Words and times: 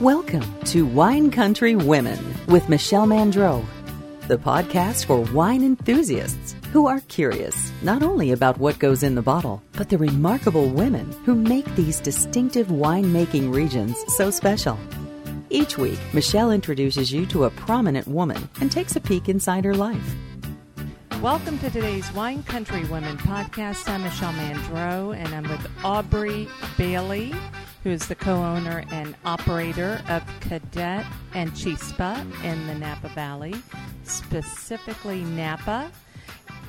Welcome 0.00 0.58
to 0.64 0.86
Wine 0.86 1.30
Country 1.30 1.76
Women 1.76 2.18
with 2.46 2.70
Michelle 2.70 3.06
Mandro, 3.06 3.62
the 4.28 4.38
podcast 4.38 5.04
for 5.04 5.20
wine 5.34 5.62
enthusiasts 5.62 6.56
who 6.72 6.86
are 6.86 7.00
curious 7.08 7.70
not 7.82 8.02
only 8.02 8.32
about 8.32 8.56
what 8.56 8.78
goes 8.78 9.02
in 9.02 9.14
the 9.14 9.20
bottle, 9.20 9.62
but 9.72 9.90
the 9.90 9.98
remarkable 9.98 10.70
women 10.70 11.12
who 11.26 11.34
make 11.34 11.66
these 11.74 12.00
distinctive 12.00 12.68
winemaking 12.68 13.54
regions 13.54 14.02
so 14.16 14.30
special. 14.30 14.78
Each 15.50 15.76
week, 15.76 15.98
Michelle 16.14 16.50
introduces 16.50 17.12
you 17.12 17.26
to 17.26 17.44
a 17.44 17.50
prominent 17.50 18.08
woman 18.08 18.48
and 18.62 18.72
takes 18.72 18.96
a 18.96 19.00
peek 19.00 19.28
inside 19.28 19.66
her 19.66 19.74
life. 19.74 20.14
Welcome 21.20 21.58
to 21.58 21.68
today's 21.68 22.10
Wine 22.14 22.42
Country 22.44 22.86
Women 22.86 23.18
podcast. 23.18 23.86
I'm 23.86 24.02
Michelle 24.02 24.32
Mandro, 24.32 25.14
and 25.14 25.34
I'm 25.34 25.42
with 25.42 25.70
Aubrey 25.84 26.48
Bailey, 26.78 27.34
who 27.82 27.90
is 27.90 28.06
the 28.06 28.14
co-owner 28.14 28.84
and 28.90 29.14
operator 29.24 30.02
of 30.08 30.22
Cadet 30.40 31.06
and 31.34 31.50
Chispa 31.52 32.20
in 32.44 32.66
the 32.66 32.74
Napa 32.74 33.08
Valley, 33.08 33.54
specifically 34.04 35.22
Napa. 35.22 35.90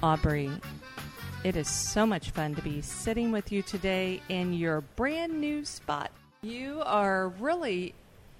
Aubrey, 0.04 0.50
it 1.44 1.56
is 1.56 1.68
so 1.68 2.06
much 2.06 2.32
fun 2.32 2.56
to 2.56 2.62
be 2.62 2.82
sitting 2.82 3.32
with 3.32 3.52
you 3.52 3.62
today 3.62 4.22
in 4.30 4.54
your 4.54 4.82
brand 4.82 5.40
new 5.40 5.64
spot. 5.66 6.12
You 6.42 6.82
are 6.86 7.28
really 7.28 7.94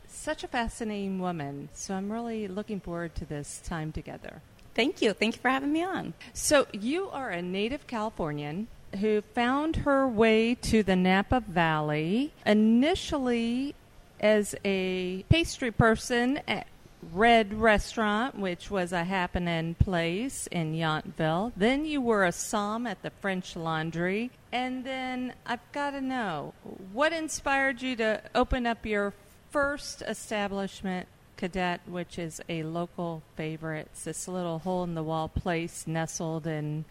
such 0.08 0.44
a 0.44 0.48
fascinating 0.48 1.20
woman, 1.20 1.70
so 1.74 1.94
I'm 1.94 2.12
really 2.12 2.48
looking 2.48 2.80
forward 2.80 3.16
to 3.16 3.26
this 3.26 3.62
time 3.64 3.92
together. 3.92 4.42
Thank 4.74 5.02
you. 5.02 5.14
Thank 5.14 5.36
you 5.36 5.42
for 5.42 5.50
having 5.50 5.74
me 5.74 5.84
on. 5.84 6.14
So, 6.34 6.66
you 6.72 7.10
are 7.10 7.30
a 7.30 7.42
native 7.42 7.88
Californian 7.88 8.68
who 9.00 9.22
found 9.22 9.78
her 9.78 10.08
way 10.08 10.56
to 10.56 10.84
the 10.84 10.96
Napa 10.96 11.42
Valley 11.42 12.34
initially 12.46 13.76
as 14.20 14.56
a 14.64 15.24
pastry 15.30 15.72
person 15.72 16.40
at 16.48 16.68
Redd 17.12 17.54
Restaurant, 17.54 18.38
which 18.38 18.70
was 18.70 18.92
a 18.92 19.04
happening 19.04 19.74
place 19.76 20.48
in 20.48 20.74
Yountville. 20.74 21.52
Then 21.58 21.86
you 21.86 22.00
were 22.00 22.26
a 22.26 22.32
som 22.32 22.86
at 22.86 23.02
the 23.02 23.10
French 23.10 23.56
Laundry. 23.56 24.30
And 24.52 24.84
then 24.84 25.34
I've 25.46 25.72
got 25.72 25.92
to 25.92 26.02
know 26.02 26.54
what 26.94 27.12
inspired 27.12 27.82
you 27.82 27.96
to 27.96 28.22
open 28.36 28.68
up 28.68 28.86
your 28.86 29.14
first 29.50 30.04
establishment 30.04 31.08
Cadet, 31.42 31.82
which 31.88 32.20
is 32.20 32.40
a 32.48 32.62
local 32.62 33.24
favorite. 33.36 33.88
It's 33.94 34.04
this 34.04 34.28
little 34.28 34.60
hole 34.60 34.84
in 34.84 34.94
the 34.94 35.02
wall 35.02 35.28
place 35.28 35.88
nestled 35.88 36.46
in 36.46 36.86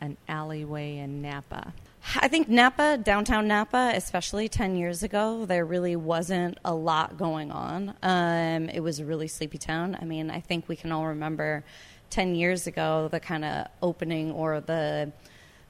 an 0.00 0.16
alleyway 0.28 0.98
in 0.98 1.22
Napa. 1.22 1.72
I 2.14 2.28
think 2.28 2.48
Napa, 2.48 2.98
downtown 3.02 3.48
Napa, 3.48 3.92
especially 3.94 4.48
10 4.48 4.76
years 4.76 5.02
ago, 5.02 5.44
there 5.44 5.64
really 5.64 5.96
wasn't 5.96 6.56
a 6.64 6.72
lot 6.72 7.16
going 7.16 7.50
on. 7.50 7.94
Um, 8.02 8.68
it 8.68 8.80
was 8.80 9.00
a 9.00 9.04
really 9.04 9.26
sleepy 9.26 9.58
town. 9.58 9.96
I 10.00 10.04
mean, 10.04 10.30
I 10.30 10.40
think 10.40 10.68
we 10.68 10.76
can 10.76 10.92
all 10.92 11.06
remember 11.06 11.64
10 12.10 12.36
years 12.36 12.68
ago 12.68 13.08
the 13.10 13.18
kind 13.18 13.44
of 13.44 13.66
opening 13.82 14.30
or 14.30 14.60
the 14.60 15.10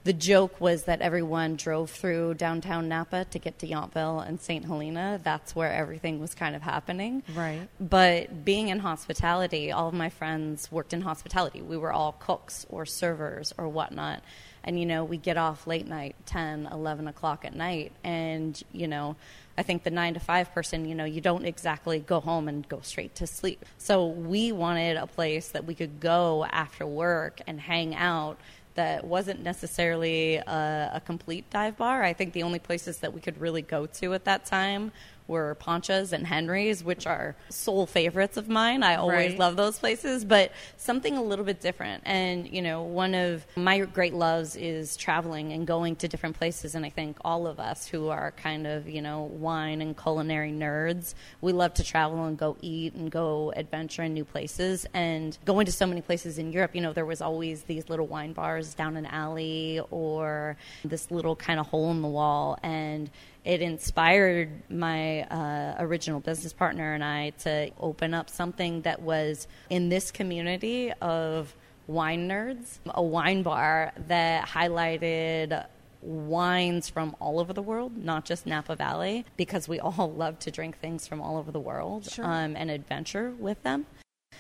the 0.06 0.12
joke 0.12 0.60
was 0.60 0.84
that 0.84 1.00
everyone 1.00 1.56
drove 1.56 1.90
through 1.90 2.34
downtown 2.34 2.88
Napa 2.88 3.24
to 3.24 3.40
get 3.40 3.58
to 3.58 3.66
Yountville 3.66 4.24
and 4.26 4.40
St. 4.40 4.64
Helena. 4.64 5.20
That's 5.20 5.56
where 5.56 5.72
everything 5.72 6.20
was 6.20 6.32
kind 6.32 6.54
of 6.54 6.62
happening. 6.62 7.24
Right. 7.34 7.68
But 7.80 8.44
being 8.44 8.68
in 8.68 8.78
hospitality, 8.78 9.72
all 9.72 9.88
of 9.88 9.94
my 9.94 10.08
friends 10.08 10.70
worked 10.70 10.92
in 10.92 11.00
hospitality. 11.00 11.60
We 11.60 11.76
were 11.76 11.92
all 11.92 12.12
cooks 12.12 12.64
or 12.68 12.86
servers 12.86 13.52
or 13.58 13.68
whatnot. 13.68 14.22
And, 14.62 14.78
you 14.78 14.86
know, 14.86 15.02
we 15.04 15.16
get 15.16 15.36
off 15.36 15.66
late 15.66 15.88
night, 15.88 16.14
10, 16.26 16.68
11 16.70 17.08
o'clock 17.08 17.44
at 17.44 17.56
night. 17.56 17.91
And, 18.04 18.60
you 18.70 18.86
know, 18.86 19.16
I 19.58 19.62
think 19.62 19.82
the 19.82 19.91
nine 19.91 20.14
to 20.14 20.20
five 20.20 20.52
person, 20.52 20.84
you 20.84 20.94
know, 20.94 21.04
you 21.04 21.20
don't 21.20 21.44
exactly 21.47 21.98
go 21.98 22.20
home 22.20 22.47
and 22.47 22.69
go 22.69 22.81
straight 22.82 23.16
to 23.16 23.26
sleep. 23.26 23.64
So 23.78 24.06
we 24.06 24.52
wanted 24.52 24.98
a 24.98 25.06
place 25.06 25.48
that 25.48 25.64
we 25.64 25.75
could 25.75 25.98
go 25.98 26.44
after 26.44 26.86
work 26.86 27.41
and 27.47 27.60
hang 27.60 27.94
out 27.94 28.38
that 28.76 29.04
wasn't 29.04 29.42
necessarily 29.42 30.37
a, 30.37 30.91
a, 30.94 31.03
complete 31.04 31.48
dive 31.50 31.76
bar. 31.76 32.03
I 32.03 32.12
think 32.12 32.32
the 32.32 32.42
only 32.42 32.59
places 32.59 32.98
that 32.98 33.12
we 33.12 33.20
could 33.20 33.41
really 33.41 33.62
go 33.62 33.87
to 33.87 34.14
at 34.14 34.25
that 34.25 34.47
time 34.47 34.92
were 35.28 35.56
Pancha's 35.56 36.12
and 36.12 36.26
Henry's, 36.26 36.84
which 36.84 37.06
are 37.06 37.37
soul 37.48 37.87
favorites 37.87 38.37
of 38.37 38.48
mine. 38.48 38.82
I 38.82 38.97
always 38.97 39.31
right. 39.31 39.38
love 39.38 39.56
those 39.56 39.78
places, 39.78 40.25
but 40.25 40.53
something 40.76 41.16
a 41.16 41.22
little 41.22 41.44
bit 41.44 41.60
different. 41.60 42.03
And, 42.06 42.48
you 42.48 42.62
know, 42.62 42.82
one 42.82 43.14
of 43.14 43.47
my 43.56 43.81
great 43.81 44.14
loves 44.14 44.56
is 44.56 44.97
traveling 44.97 45.53
and 45.53 45.66
going 45.66 45.97
to 45.97 46.09
different 46.09 46.37
places. 46.37 46.75
And 46.75 46.84
I 46.84 46.91
think 46.91 47.16
all 47.25 47.47
of 47.47 47.59
us 47.59 47.87
who 47.87 48.09
are 48.09 48.32
kind 48.32 48.66
of, 48.66 48.88
you 48.88 49.03
know, 49.03 49.22
wine 49.22 49.81
and 49.81 49.97
culinary 49.97 50.53
nerds, 50.53 51.14
we 51.41 51.53
love 51.53 51.75
to 51.75 51.84
travel 51.84 52.25
and 52.25 52.38
go 52.38 52.56
eat 52.60 52.94
and 52.94 53.10
go 53.10 53.53
adventure 53.56 54.03
in 54.03 54.14
new 54.14 54.25
places. 54.25 54.87
And 54.94 55.37
going 55.44 55.66
to 55.66 55.72
so 55.72 55.87
many 55.87 56.00
places 56.00 56.38
in 56.38 56.53
Europe, 56.53 56.75
you 56.75 56.81
know, 56.81 56.93
there 56.93 57.06
was 57.06 57.20
always 57.20 57.62
these 57.62 57.88
little 57.88 58.06
wine 58.06 58.32
bars 58.32 58.75
down 58.75 58.97
an 58.97 59.06
alley 59.06 59.81
or 59.91 60.56
this 60.84 61.10
little 61.10 61.37
kind 61.37 61.58
of 61.58 61.66
hole 61.66 61.91
in 61.91 62.03
the 62.03 62.08
wall. 62.08 62.58
And 62.62 63.10
it 63.46 63.62
inspired 63.62 64.50
my 64.68 65.22
uh, 65.22 65.76
original 65.78 66.18
business 66.18 66.52
partner 66.52 66.94
and 66.94 67.04
I 67.04 67.30
to 67.40 67.70
open 67.78 68.12
up 68.12 68.28
something 68.28 68.82
that 68.82 69.00
was 69.00 69.46
in 69.70 69.88
this 69.88 70.10
community 70.10 70.92
of 71.00 71.54
wine 71.86 72.28
nerds, 72.28 72.80
a 72.86 73.02
wine 73.02 73.44
bar 73.44 73.92
that 74.08 74.48
highlighted 74.48 75.64
wines 76.02 76.88
from 76.88 77.14
all 77.20 77.38
over 77.38 77.52
the 77.52 77.62
world, 77.62 77.96
not 77.96 78.24
just 78.24 78.46
Napa 78.46 78.74
Valley, 78.74 79.24
because 79.36 79.68
we 79.68 79.78
all 79.80 80.12
love 80.12 80.40
to 80.40 80.50
drink 80.50 80.80
things 80.80 81.06
from 81.06 81.22
all 81.22 81.36
over 81.36 81.52
the 81.52 81.60
world 81.60 82.10
sure. 82.10 82.24
um, 82.24 82.56
and 82.56 82.68
adventure 82.68 83.30
with 83.30 83.62
them. 83.62 83.86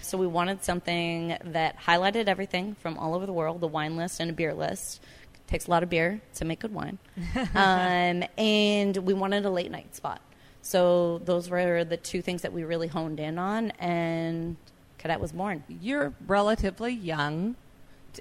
So 0.02 0.18
we 0.18 0.26
wanted 0.26 0.64
something 0.64 1.36
that 1.44 1.78
highlighted 1.78 2.26
everything 2.26 2.74
from 2.74 2.98
all 2.98 3.14
over 3.14 3.24
the 3.24 3.32
world, 3.32 3.60
the 3.60 3.68
wine 3.68 3.96
list 3.96 4.18
and 4.18 4.30
a 4.30 4.32
beer 4.32 4.52
list, 4.52 5.00
takes 5.46 5.66
a 5.66 5.70
lot 5.70 5.82
of 5.82 5.90
beer 5.90 6.20
to 6.34 6.44
make 6.44 6.60
good 6.60 6.74
wine. 6.74 6.98
um, 7.54 8.24
and 8.36 8.96
we 8.96 9.14
wanted 9.14 9.44
a 9.44 9.50
late 9.50 9.70
night 9.70 9.94
spot. 9.94 10.20
So 10.62 11.18
those 11.24 11.48
were 11.48 11.84
the 11.84 11.96
two 11.96 12.22
things 12.22 12.42
that 12.42 12.52
we 12.52 12.64
really 12.64 12.88
honed 12.88 13.20
in 13.20 13.38
on, 13.38 13.70
and 13.72 14.56
Cadet 14.98 15.20
was 15.20 15.30
born. 15.30 15.62
You're 15.68 16.12
relatively 16.26 16.92
young, 16.92 17.54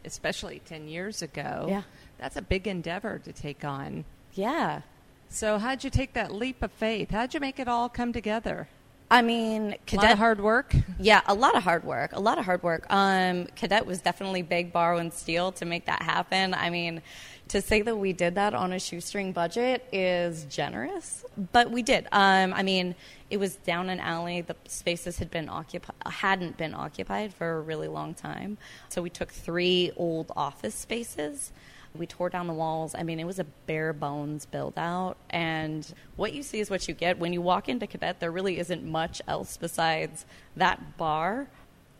especially 0.03 0.61
10 0.65 0.87
years 0.87 1.23
ago. 1.23 1.65
Yeah. 1.67 1.81
That's 2.19 2.35
a 2.35 2.43
big 2.43 2.67
endeavor 2.67 3.19
to 3.19 3.33
take 3.33 3.65
on. 3.65 4.05
Yeah. 4.33 4.81
So, 5.27 5.57
how'd 5.57 5.83
you 5.83 5.89
take 5.89 6.13
that 6.13 6.31
leap 6.31 6.61
of 6.61 6.71
faith? 6.71 7.09
How'd 7.09 7.33
you 7.33 7.39
make 7.39 7.59
it 7.59 7.67
all 7.67 7.89
come 7.89 8.13
together? 8.13 8.67
I 9.09 9.21
mean, 9.21 9.75
Cadet. 9.85 10.03
A 10.03 10.07
lot 10.07 10.13
of 10.13 10.19
hard 10.19 10.41
work? 10.41 10.75
Yeah, 10.99 11.21
a 11.27 11.33
lot 11.33 11.55
of 11.55 11.63
hard 11.63 11.83
work. 11.83 12.13
A 12.13 12.19
lot 12.19 12.39
of 12.39 12.45
hard 12.45 12.63
work. 12.63 12.87
Um, 12.89 13.45
Cadet 13.55 13.85
was 13.85 14.01
definitely 14.01 14.41
big, 14.41 14.73
borrow, 14.73 14.97
and 14.97 15.13
steal 15.13 15.51
to 15.53 15.65
make 15.65 15.85
that 15.85 16.01
happen. 16.01 16.53
I 16.53 16.69
mean, 16.69 17.01
to 17.49 17.61
say 17.61 17.81
that 17.83 17.95
we 17.95 18.13
did 18.13 18.35
that 18.35 18.55
on 18.55 18.73
a 18.73 18.79
shoestring 18.79 19.31
budget 19.31 19.87
is 19.91 20.45
generous, 20.45 21.23
but 21.51 21.69
we 21.69 21.83
did. 21.83 22.07
Um, 22.11 22.53
I 22.53 22.63
mean, 22.63 22.95
it 23.29 23.37
was 23.37 23.55
down 23.57 23.89
an 23.89 23.99
alley. 23.99 24.41
The 24.41 24.55
spaces 24.67 25.19
had 25.19 25.29
been 25.29 25.49
occupied, 25.49 25.95
hadn't 26.05 26.57
been 26.57 26.73
occupied 26.73 27.33
for 27.33 27.57
a 27.57 27.61
really 27.61 27.87
long 27.87 28.15
time. 28.15 28.57
So 28.89 29.03
we 29.03 29.11
took 29.11 29.31
three 29.31 29.91
old 29.95 30.31
office 30.35 30.73
spaces 30.73 31.51
we 31.97 32.05
tore 32.05 32.29
down 32.29 32.47
the 32.47 32.53
walls. 32.53 32.95
I 32.95 33.03
mean, 33.03 33.19
it 33.19 33.25
was 33.25 33.39
a 33.39 33.43
bare 33.65 33.93
bones 33.93 34.45
build 34.45 34.73
out. 34.77 35.17
And 35.29 35.91
what 36.15 36.33
you 36.33 36.43
see 36.43 36.59
is 36.59 36.69
what 36.69 36.87
you 36.87 36.93
get. 36.93 37.17
When 37.17 37.33
you 37.33 37.41
walk 37.41 37.69
into 37.69 37.87
Cadet, 37.87 38.19
there 38.19 38.31
really 38.31 38.59
isn't 38.59 38.83
much 38.83 39.21
else 39.27 39.57
besides 39.57 40.25
that 40.55 40.97
bar 40.97 41.47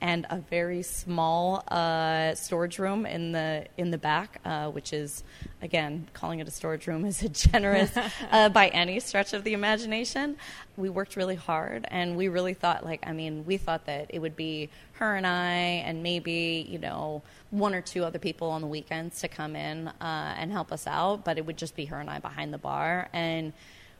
and 0.02 0.26
a 0.30 0.38
very 0.38 0.84
small 0.84 1.64
uh, 1.70 2.36
storage 2.36 2.80
room 2.80 3.06
in 3.06 3.32
the 3.32 3.66
in 3.78 3.92
the 3.92 3.98
back, 3.98 4.40
uh, 4.46 4.70
which 4.70 4.94
is 4.94 5.24
again 5.62 6.08
calling 6.14 6.40
it 6.40 6.48
a 6.48 6.52
storage 6.52 6.88
room 6.88 7.06
is 7.06 7.24
a 7.24 7.30
generous 7.30 7.92
uh, 8.32 8.50
by 8.50 8.68
any 8.70 9.00
stretch 9.00 9.34
of 9.34 9.44
the 9.44 9.54
imagination. 9.54 10.38
We 10.78 10.90
worked 10.90 11.16
really 11.16 11.36
hard, 11.36 11.88
and 11.90 12.18
we 12.18 12.28
really 12.28 12.54
thought 12.54 12.86
like 12.86 13.06
I 13.08 13.14
mean 13.14 13.46
we 13.46 13.58
thought 13.58 13.86
that 13.86 14.08
it 14.10 14.20
would 14.20 14.36
be 14.36 14.70
her 14.94 15.16
and 15.16 15.26
I, 15.26 15.84
and 15.86 16.04
maybe 16.04 16.66
you 16.70 16.80
know 16.80 17.22
one 17.52 17.74
or 17.74 17.82
two 17.82 18.04
other 18.04 18.20
people 18.20 18.50
on 18.50 18.62
the 18.62 18.68
weekends 18.68 19.22
to 19.22 19.28
come 19.28 19.56
in 19.56 19.88
uh, 19.88 20.36
and 20.38 20.52
help 20.52 20.72
us 20.72 20.88
out, 20.88 21.24
but 21.24 21.38
it 21.38 21.46
would 21.46 21.58
just 21.58 21.76
be 21.76 21.86
her 21.86 22.00
and 22.00 22.10
I 22.10 22.20
behind 22.20 22.54
the 22.54 22.58
bar, 22.58 23.10
and 23.14 23.54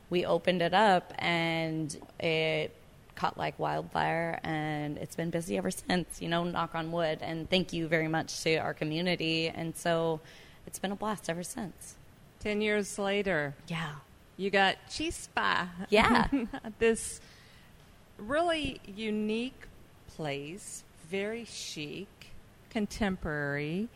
we 0.10 0.26
opened 0.26 0.62
it 0.62 0.74
up, 0.74 1.14
and 1.18 1.96
it 2.20 2.76
caught 3.16 3.38
like 3.38 3.58
wildfire 3.58 4.40
and 4.44 4.98
it's 4.98 5.16
been 5.16 5.30
busy 5.30 5.58
ever 5.58 5.72
since 5.72 6.22
you 6.22 6.30
know 6.30 6.44
knock 6.44 6.76
on 6.76 6.92
wood. 6.92 7.20
And 7.22 7.50
thank 7.50 7.74
you 7.74 7.88
very 7.88 8.08
much 8.08 8.42
to 8.44 8.58
our 8.58 8.74
community. 8.74 9.48
And 9.48 9.76
so 9.76 10.20
it's 10.68 10.80
been 10.80 10.92
a 10.92 10.96
blast 10.96 11.30
ever 11.30 11.44
since. 11.44 11.96
10 12.42 12.62
years 12.62 13.00
later 13.00 13.56
yeah. 13.68 13.96
you 14.38 14.50
got 14.50 14.76
chispa. 14.90 15.70
Yeah. 15.90 16.28
This 16.80 17.20
really 18.18 18.80
unique 18.86 19.68
place 20.16 20.84
very 21.10 21.46
chic 21.46 22.08
contemporary 22.70 23.90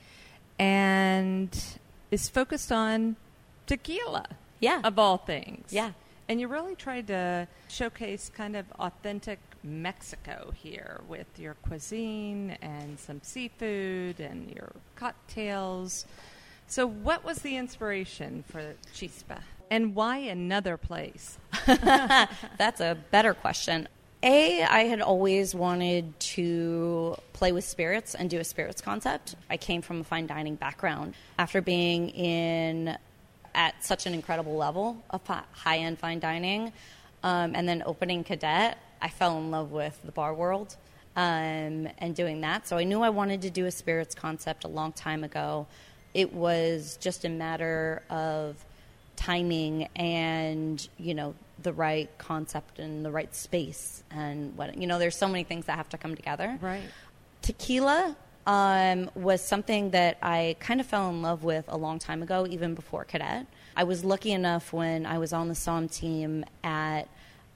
and 0.57 1.77
is 2.11 2.29
focused 2.29 2.71
on 2.71 3.15
tequila 3.65 4.25
yeah. 4.59 4.81
of 4.83 4.99
all 4.99 5.17
things. 5.17 5.71
Yeah 5.71 5.91
And 6.29 6.39
you 6.39 6.47
really 6.47 6.75
tried 6.75 7.07
to 7.07 7.47
showcase 7.69 8.29
kind 8.33 8.55
of 8.55 8.71
authentic 8.73 9.39
Mexico 9.63 10.53
here 10.55 11.01
with 11.07 11.27
your 11.39 11.55
cuisine 11.55 12.55
and 12.61 12.99
some 12.99 13.19
seafood 13.23 14.19
and 14.19 14.51
your 14.51 14.71
cocktails. 14.95 16.05
So, 16.67 16.85
what 16.85 17.25
was 17.25 17.39
the 17.39 17.57
inspiration 17.57 18.43
for 18.47 18.75
Chispa? 18.93 19.41
And 19.71 19.95
why 19.95 20.17
another 20.17 20.77
place? 20.77 21.39
That's 21.65 22.79
a 22.79 22.95
better 23.09 23.33
question. 23.33 23.87
A, 24.21 24.63
I 24.63 24.81
had 24.81 25.01
always 25.01 25.55
wanted 25.55 26.19
to 26.19 27.17
play 27.33 27.51
with 27.51 27.63
spirits 27.63 28.13
and 28.13 28.29
do 28.29 28.37
a 28.37 28.43
spirits 28.43 28.81
concept. 28.81 29.35
I 29.49 29.57
came 29.57 29.81
from 29.81 30.01
a 30.01 30.03
fine 30.03 30.27
dining 30.27 30.55
background. 30.55 31.15
After 31.39 31.61
being 31.61 32.09
in 32.09 32.97
at 33.59 33.83
such 33.83 34.05
an 34.05 34.13
incredible 34.13 34.55
level 34.55 35.03
of 35.09 35.21
high 35.27 35.79
end 35.79 35.99
fine 35.99 36.17
dining 36.19 36.71
um, 37.23 37.51
and 37.53 37.67
then 37.67 37.83
opening 37.85 38.23
Cadet, 38.23 38.77
I 39.01 39.09
fell 39.09 39.37
in 39.37 39.51
love 39.51 39.71
with 39.71 39.99
the 40.05 40.13
bar 40.13 40.33
world 40.33 40.77
um, 41.17 41.89
and 41.97 42.15
doing 42.15 42.39
that. 42.41 42.69
So 42.69 42.77
I 42.77 42.85
knew 42.85 43.01
I 43.01 43.09
wanted 43.09 43.41
to 43.41 43.49
do 43.49 43.65
a 43.65 43.71
spirits 43.71 44.15
concept 44.15 44.63
a 44.63 44.69
long 44.69 44.93
time 44.93 45.25
ago. 45.25 45.67
It 46.13 46.31
was 46.33 46.97
just 47.01 47.25
a 47.25 47.29
matter 47.29 48.01
of 48.09 48.55
timing 49.17 49.89
and, 49.93 50.87
you 50.97 51.13
know, 51.13 51.35
the 51.61 51.73
right 51.73 52.09
concept 52.17 52.79
and 52.79 53.03
the 53.03 53.11
right 53.11 53.35
space 53.35 54.01
and 54.11 54.55
what 54.55 54.77
you 54.77 54.87
know 54.87 54.97
there's 54.97 55.17
so 55.17 55.27
many 55.27 55.43
things 55.43 55.65
that 55.65 55.75
have 55.75 55.89
to 55.89 55.97
come 55.97 56.15
together 56.15 56.57
right 56.61 56.83
tequila 57.41 58.15
um, 58.45 59.09
was 59.15 59.41
something 59.41 59.91
that 59.91 60.17
i 60.21 60.55
kind 60.59 60.79
of 60.79 60.85
fell 60.85 61.09
in 61.09 61.21
love 61.21 61.43
with 61.43 61.65
a 61.67 61.77
long 61.77 61.99
time 61.99 62.21
ago 62.21 62.47
even 62.49 62.73
before 62.73 63.03
cadet 63.03 63.45
i 63.75 63.83
was 63.83 64.03
lucky 64.03 64.31
enough 64.31 64.73
when 64.73 65.05
i 65.05 65.17
was 65.17 65.33
on 65.33 65.47
the 65.47 65.55
som 65.55 65.87
team 65.87 66.43
at 66.63 67.07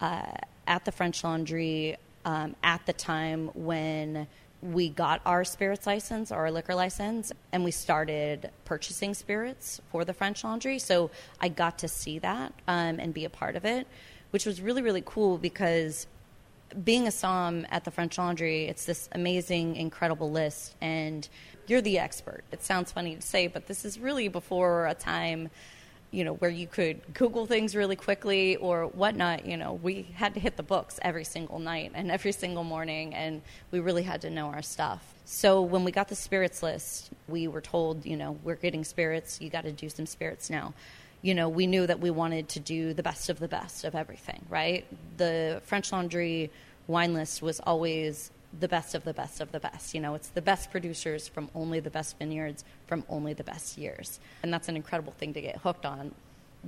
uh, 0.02 0.32
at 0.68 0.86
the 0.86 0.92
french 0.92 1.24
laundry 1.24 1.96
um, 2.26 2.56
at 2.64 2.86
the 2.86 2.94
time 2.94 3.50
when 3.54 4.28
we 4.64 4.88
got 4.88 5.22
our 5.26 5.44
spirits 5.44 5.86
license, 5.86 6.32
or 6.32 6.38
our 6.38 6.52
liquor 6.52 6.74
license, 6.74 7.34
and 7.52 7.64
we 7.64 7.72
started 7.72 8.50
purchasing 8.64 9.14
spirits 9.14 9.82
for 9.92 10.06
the 10.06 10.14
French 10.14 10.44
Laundry. 10.44 10.80
So 10.80 11.12
I 11.42 11.50
got 11.50 11.80
to 11.80 11.88
see 11.88 12.20
that 12.20 12.54
um, 12.68 13.00
and 13.00 13.14
be 13.14 13.26
a 13.26 13.30
part 13.30 13.56
of 13.56 13.66
it, 13.66 13.86
which 14.32 14.46
was 14.46 14.62
really, 14.62 14.82
really 14.82 15.04
cool 15.06 15.38
because 15.38 16.08
being 16.84 17.08
a 17.08 17.12
som 17.12 17.66
at 17.70 17.84
the 17.84 17.92
French 17.92 18.18
Laundry, 18.18 18.66
it's 18.66 18.86
this 18.86 19.10
amazing, 19.12 19.76
incredible 19.76 20.32
list, 20.32 20.76
and 20.82 21.28
you're 21.68 21.82
the 21.82 22.00
expert. 22.00 22.44
It 22.52 22.64
sounds 22.64 22.92
funny 22.92 23.16
to 23.16 23.22
say, 23.22 23.48
but 23.48 23.68
this 23.68 23.86
is 23.86 24.00
really 24.00 24.28
before 24.28 24.88
a 24.88 24.94
time 24.94 25.50
you 26.14 26.24
know, 26.24 26.34
where 26.36 26.52
you 26.52 26.68
could 26.68 27.02
Google 27.16 27.48
things 27.48 27.76
really 27.76 27.96
quickly 27.96 28.56
or 28.58 28.86
whatnot, 28.86 29.48
you 29.48 29.58
know, 29.58 29.74
we 29.74 30.04
had 30.14 30.36
to 30.36 30.40
hit 30.40 30.56
the 30.56 30.64
books 30.64 31.00
every 31.02 31.24
single 31.24 31.58
night 31.58 31.92
and 31.96 32.12
every 32.12 32.32
single 32.32 32.64
morning, 32.64 33.16
and 33.16 33.42
we 33.72 33.80
really 33.80 34.04
had 34.04 34.22
to 34.22 34.30
know 34.30 34.46
our 34.48 34.62
stuff. 34.62 35.16
So 35.26 35.64
when 35.64 35.84
we 35.84 35.92
got 35.92 36.10
the 36.10 36.16
spirits 36.16 36.62
list, 36.62 37.10
we 37.28 37.48
were 37.48 37.62
told, 37.62 38.06
you 38.06 38.16
know, 38.16 38.38
we're 38.44 38.56
getting 38.56 38.84
spirits, 38.84 39.42
you 39.42 39.50
got 39.50 39.64
to 39.64 39.72
do 39.72 39.90
some 39.90 40.06
spirits 40.06 40.52
now. 40.52 40.76
You 41.24 41.34
know, 41.34 41.50
we 41.50 41.66
knew 41.66 41.88
that 41.88 42.00
we 42.00 42.12
wanted 42.12 42.50
to 42.50 42.60
do 42.60 42.94
the 42.94 43.02
best 43.02 43.30
of 43.30 43.40
the 43.40 43.48
best 43.48 43.86
of 43.86 43.96
everything, 43.96 44.46
right? 44.50 44.86
The 45.18 45.62
French 45.66 45.92
Laundry 45.92 46.52
wine 46.86 47.14
list 47.14 47.42
was 47.42 47.60
always 47.62 48.30
the 48.60 48.68
best 48.68 48.94
of 48.94 49.04
the 49.04 49.14
best 49.14 49.42
of 49.42 49.52
the 49.52 49.60
best. 49.60 49.94
You 49.94 50.02
know, 50.02 50.16
it's 50.16 50.28
the 50.28 50.42
best 50.42 50.70
producers 50.70 51.28
from 51.28 51.50
only 51.56 51.80
the 51.80 51.90
best 51.90 52.20
vineyards 52.20 52.64
from 52.88 53.04
only 53.10 53.34
the 53.34 53.44
best 53.44 53.78
years. 53.78 54.20
And 54.44 54.54
that's 54.54 54.70
an 54.70 54.76
incredible 54.76 55.14
thing 55.14 55.34
to 55.34 55.42
get 55.42 55.58
hooked 55.58 55.86
on. 55.86 56.14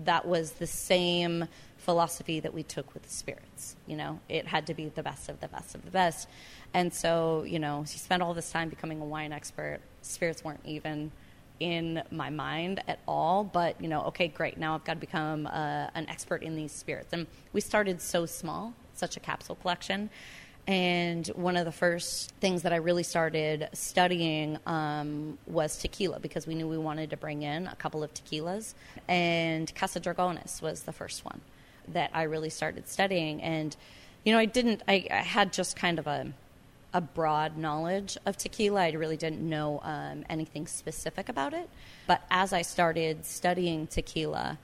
That 0.04 0.28
was 0.28 0.54
the 0.54 0.68
same 0.68 1.48
philosophy 1.78 2.40
that 2.40 2.54
we 2.54 2.64
took 2.64 2.94
with 2.94 3.04
the 3.04 3.10
spirits. 3.10 3.76
You 3.88 3.96
know, 3.98 4.20
it 4.28 4.48
had 4.48 4.68
to 4.68 4.74
be 4.74 4.90
the 4.90 5.04
best 5.04 5.30
of 5.30 5.40
the 5.40 5.48
best 5.48 5.76
of 5.76 5.86
the 5.86 5.92
best. 5.92 6.28
And 6.74 6.94
so, 6.94 7.44
you 7.44 7.60
know, 7.60 7.80
you 7.80 7.86
spend 7.86 8.24
all 8.24 8.34
this 8.34 8.52
time 8.52 8.70
becoming 8.70 9.00
a 9.00 9.06
wine 9.06 9.32
expert. 9.32 9.80
Spirits 10.02 10.44
weren't 10.44 10.66
even 10.66 11.12
in 11.60 12.04
my 12.12 12.30
mind 12.30 12.82
at 12.88 13.00
all. 13.08 13.44
But, 13.44 13.80
you 13.82 13.88
know, 13.88 14.04
okay, 14.04 14.28
great. 14.28 14.58
Now 14.58 14.76
I've 14.76 14.84
got 14.84 14.94
to 14.94 15.00
become 15.00 15.48
uh, 15.48 15.88
an 15.96 16.10
expert 16.10 16.44
in 16.44 16.56
these 16.56 16.72
spirits. 16.72 17.14
And 17.14 17.28
we 17.54 17.62
started 17.62 18.02
so 18.02 18.26
small, 18.26 18.74
such 18.94 19.18
a 19.18 19.20
capsule 19.20 19.56
collection 19.56 20.10
and 20.68 21.28
one 21.36 21.58
of 21.58 21.66
the 21.66 21.72
first 21.72 22.32
things 22.40 22.64
that 22.64 22.74
I 22.74 22.78
really 22.78 23.04
started 23.04 23.70
studying 23.74 24.58
um, 24.66 25.38
was 25.46 25.78
tequila 25.78 26.20
because 26.20 26.48
we 26.48 26.56
knew 26.56 26.68
we 26.68 26.78
wanted 26.78 27.12
to 27.12 27.18
bring 27.18 27.44
in 27.44 27.68
a 27.68 27.76
couple 27.76 28.04
of 28.04 28.14
tequilas. 28.14 28.74
And 29.08 29.74
Casa 29.76 30.00
Dragones 30.00 30.62
was 30.62 30.84
the 30.84 30.92
first 30.92 31.24
one 31.24 31.42
that 31.90 32.10
I 32.14 32.24
really 32.24 32.50
started 32.50 32.88
studying. 32.88 33.44
And, 33.44 33.76
you 34.24 34.34
know, 34.34 34.40
I 34.40 34.46
didn't, 34.46 34.82
I, 34.88 35.06
I 35.12 35.18
had 35.18 35.54
just 35.54 35.76
kind 35.76 36.00
of 36.00 36.08
a, 36.08 36.34
a 36.96 37.02
broad 37.02 37.58
knowledge 37.58 38.18
of 38.26 38.38
tequila. 38.38 38.84
I 38.84 38.92
really 38.94 39.18
didn't 39.18 39.42
know 39.42 39.82
um, 39.84 40.24
anything 40.30 40.66
specific 40.66 41.28
about 41.28 41.54
it. 41.54 41.70
But 42.08 42.22
as 42.32 42.54
I 42.54 42.62
started 42.62 43.26
studying 43.26 43.86
tequila, 43.86 44.58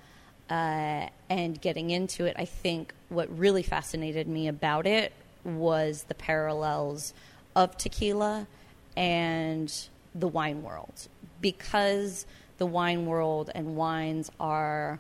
uh, 0.50 1.08
and 1.30 1.62
getting 1.62 1.90
into 1.90 2.26
it, 2.26 2.36
I 2.40 2.46
think 2.46 2.94
what 3.10 3.28
really 3.38 3.64
fascinated 3.64 4.28
me 4.28 4.48
about 4.48 4.88
it 4.88 5.12
was 5.44 6.04
the 6.04 6.14
parallels 6.14 7.14
of 7.54 7.78
tequila 7.78 8.48
and 8.96 9.74
the 10.16 10.28
wine 10.28 10.64
world 10.64 11.08
because 11.42 12.26
the 12.60 12.66
wine 12.66 13.06
world 13.06 13.50
and 13.54 13.76
wines 13.76 14.32
are 14.40 15.00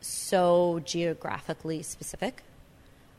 so 0.00 0.80
geographically 0.84 1.82
specific 1.82 2.42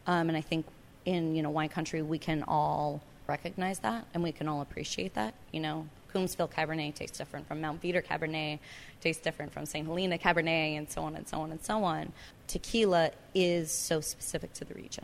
um, 0.05 0.29
and 0.29 0.37
i 0.37 0.41
think 0.41 0.65
in 1.05 1.35
you 1.35 1.41
know 1.41 1.49
wine 1.49 1.67
country 1.67 2.01
we 2.01 2.19
can 2.19 2.43
all 2.47 3.01
recognize 3.27 3.79
that 3.79 4.05
and 4.13 4.23
we 4.23 4.31
can 4.31 4.47
all 4.47 4.61
appreciate 4.61 5.13
that 5.13 5.33
you 5.51 5.59
know 5.59 5.87
Coombsville 6.13 6.51
Cabernet 6.51 6.95
tastes 6.95 7.17
different 7.17 7.45
from 7.45 7.59
Mount 7.59 7.81
Veeder 7.81 8.01
Cabernet, 8.01 8.59
tastes 9.01 9.21
different 9.21 9.51
from 9.51 9.65
St. 9.65 9.85
Helena 9.85 10.17
Cabernet, 10.17 10.77
and 10.77 10.89
so 10.89 11.03
on 11.03 11.13
and 11.13 11.27
so 11.27 11.41
on 11.41 11.51
and 11.51 11.61
so 11.61 11.83
on. 11.83 12.13
Tequila 12.47 13.11
is 13.33 13.69
so 13.69 13.99
specific 13.99 14.53
to 14.53 14.63
the 14.63 14.73
region 14.75 15.03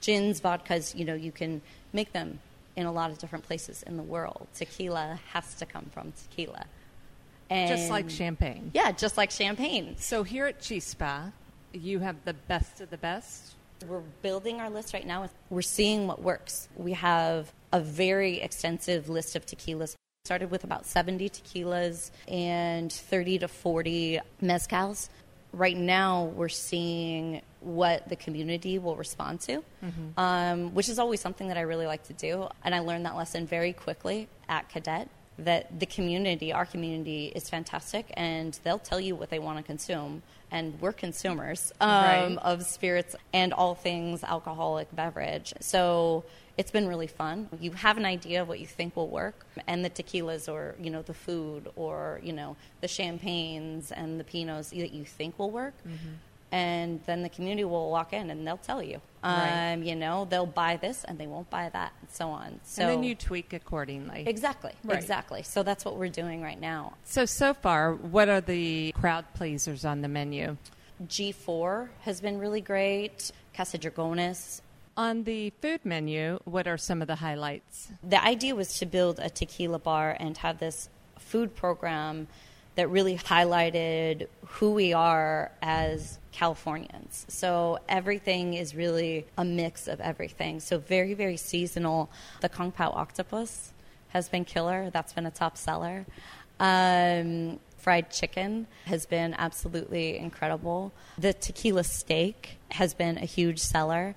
gins, 0.00 0.40
vodkas, 0.40 0.96
you 0.96 1.04
know, 1.04 1.14
you 1.14 1.32
can 1.32 1.60
make 1.92 2.12
them 2.12 2.40
in 2.76 2.86
a 2.86 2.92
lot 2.92 3.10
of 3.10 3.18
different 3.18 3.44
places 3.44 3.82
in 3.84 3.96
the 3.96 4.02
world. 4.02 4.46
Tequila 4.54 5.18
has 5.32 5.54
to 5.56 5.66
come 5.66 5.86
from 5.92 6.12
tequila. 6.12 6.64
And 7.50 7.76
just 7.76 7.90
like 7.90 8.10
champagne. 8.10 8.70
Yeah, 8.74 8.92
just 8.92 9.16
like 9.16 9.30
champagne. 9.30 9.96
So 9.98 10.22
here 10.22 10.46
at 10.46 10.60
Chispa, 10.60 11.32
you 11.72 12.00
have 12.00 12.16
the 12.24 12.34
best 12.34 12.80
of 12.80 12.90
the 12.90 12.98
best. 12.98 13.54
We're 13.86 14.02
building 14.22 14.60
our 14.60 14.70
list 14.70 14.92
right 14.92 15.06
now. 15.06 15.28
We're 15.50 15.62
seeing 15.62 16.06
what 16.06 16.22
works. 16.22 16.68
We 16.76 16.92
have 16.92 17.52
a 17.72 17.80
very 17.80 18.40
extensive 18.40 19.08
list 19.08 19.36
of 19.36 19.46
tequilas. 19.46 19.94
Started 20.24 20.50
with 20.50 20.64
about 20.64 20.84
70 20.84 21.30
tequilas 21.30 22.10
and 22.26 22.92
30 22.92 23.38
to 23.40 23.48
40 23.48 24.20
mezcals 24.42 25.08
right 25.52 25.76
now 25.76 26.24
we're 26.24 26.48
seeing 26.48 27.40
what 27.60 28.08
the 28.08 28.16
community 28.16 28.78
will 28.78 28.96
respond 28.96 29.40
to, 29.40 29.64
mm-hmm. 29.84 30.18
um, 30.18 30.74
which 30.74 30.88
is 30.88 30.98
always 30.98 31.20
something 31.20 31.48
that 31.48 31.56
I 31.56 31.62
really 31.62 31.86
like 31.86 32.04
to 32.04 32.12
do. 32.12 32.48
And 32.64 32.74
I 32.74 32.80
learned 32.80 33.06
that 33.06 33.16
lesson 33.16 33.46
very 33.46 33.72
quickly 33.72 34.28
at 34.48 34.68
Cadet 34.68 35.08
that 35.38 35.78
the 35.78 35.86
community, 35.86 36.52
our 36.52 36.66
community, 36.66 37.32
is 37.34 37.48
fantastic 37.48 38.06
and 38.14 38.58
they'll 38.64 38.78
tell 38.78 39.00
you 39.00 39.14
what 39.14 39.30
they 39.30 39.38
want 39.38 39.58
to 39.58 39.62
consume. 39.62 40.22
And 40.50 40.80
we're 40.80 40.92
consumers 40.92 41.72
um, 41.80 41.90
right. 41.90 42.38
of 42.42 42.64
spirits 42.64 43.14
and 43.32 43.52
all 43.52 43.74
things 43.74 44.24
alcoholic 44.24 44.94
beverage. 44.94 45.52
So 45.60 46.24
it's 46.56 46.72
been 46.72 46.88
really 46.88 47.06
fun. 47.06 47.48
You 47.60 47.70
have 47.72 47.98
an 47.98 48.04
idea 48.04 48.42
of 48.42 48.48
what 48.48 48.58
you 48.58 48.66
think 48.66 48.96
will 48.96 49.08
work, 49.08 49.46
and 49.68 49.84
the 49.84 49.90
tequilas 49.90 50.52
or 50.52 50.74
you 50.80 50.90
know 50.90 51.02
the 51.02 51.14
food 51.14 51.70
or 51.76 52.20
you 52.22 52.32
know 52.32 52.56
the 52.80 52.88
champagnes 52.88 53.92
and 53.92 54.18
the 54.18 54.24
pinots 54.24 54.70
that 54.70 54.92
you 54.92 55.04
think 55.04 55.38
will 55.38 55.52
work. 55.52 55.74
Mm-hmm. 55.86 56.14
And 56.50 57.00
then 57.04 57.22
the 57.22 57.28
community 57.28 57.64
will 57.64 57.90
walk 57.90 58.12
in 58.12 58.30
and 58.30 58.46
they'll 58.46 58.56
tell 58.56 58.82
you, 58.82 59.00
right. 59.22 59.74
um, 59.74 59.82
you 59.82 59.94
know, 59.94 60.26
they'll 60.30 60.46
buy 60.46 60.76
this 60.76 61.04
and 61.04 61.18
they 61.18 61.26
won't 61.26 61.50
buy 61.50 61.68
that, 61.68 61.92
and 62.00 62.10
so 62.10 62.28
on. 62.28 62.60
So 62.64 62.82
and 62.82 62.90
then 62.90 63.02
you 63.02 63.14
tweak 63.14 63.52
accordingly. 63.52 64.24
Exactly, 64.26 64.72
right. 64.82 64.98
exactly. 64.98 65.42
So 65.42 65.62
that's 65.62 65.84
what 65.84 65.96
we're 65.96 66.08
doing 66.08 66.40
right 66.40 66.60
now. 66.60 66.94
So 67.04 67.26
so 67.26 67.52
far, 67.52 67.92
what 67.92 68.28
are 68.28 68.40
the 68.40 68.92
crowd 68.92 69.26
pleasers 69.34 69.84
on 69.84 70.00
the 70.00 70.08
menu? 70.08 70.56
G4 71.06 71.88
has 72.00 72.20
been 72.20 72.38
really 72.38 72.62
great. 72.62 73.30
Casa 73.54 73.78
Dragones 73.78 74.62
on 74.98 75.22
the 75.22 75.50
food 75.62 75.84
menu, 75.84 76.40
what 76.44 76.66
are 76.66 76.76
some 76.76 77.00
of 77.00 77.06
the 77.06 77.14
highlights? 77.14 77.88
The 78.02 78.22
idea 78.22 78.56
was 78.56 78.78
to 78.80 78.86
build 78.86 79.20
a 79.20 79.30
tequila 79.30 79.78
bar 79.78 80.16
and 80.18 80.36
have 80.38 80.58
this 80.58 80.90
food 81.18 81.54
program 81.54 82.26
that 82.78 82.88
really 82.90 83.16
highlighted 83.16 84.28
who 84.46 84.70
we 84.70 84.92
are 84.92 85.50
as 85.60 86.20
Californians. 86.30 87.26
So 87.26 87.80
everything 87.88 88.54
is 88.54 88.72
really 88.72 89.26
a 89.36 89.44
mix 89.44 89.88
of 89.88 90.00
everything. 90.00 90.60
So 90.60 90.78
very, 90.78 91.12
very 91.12 91.36
seasonal. 91.36 92.08
The 92.40 92.48
Kung 92.48 92.70
Pao 92.70 92.90
octopus 92.90 93.72
has 94.10 94.28
been 94.28 94.44
killer. 94.44 94.90
That's 94.90 95.12
been 95.12 95.26
a 95.26 95.30
top 95.32 95.56
seller. 95.56 96.06
Um, 96.60 97.58
fried 97.78 98.12
chicken 98.12 98.68
has 98.84 99.06
been 99.06 99.34
absolutely 99.34 100.16
incredible. 100.16 100.92
The 101.18 101.32
tequila 101.32 101.82
steak 101.82 102.58
has 102.70 102.94
been 102.94 103.18
a 103.18 103.24
huge 103.24 103.58
seller. 103.58 104.14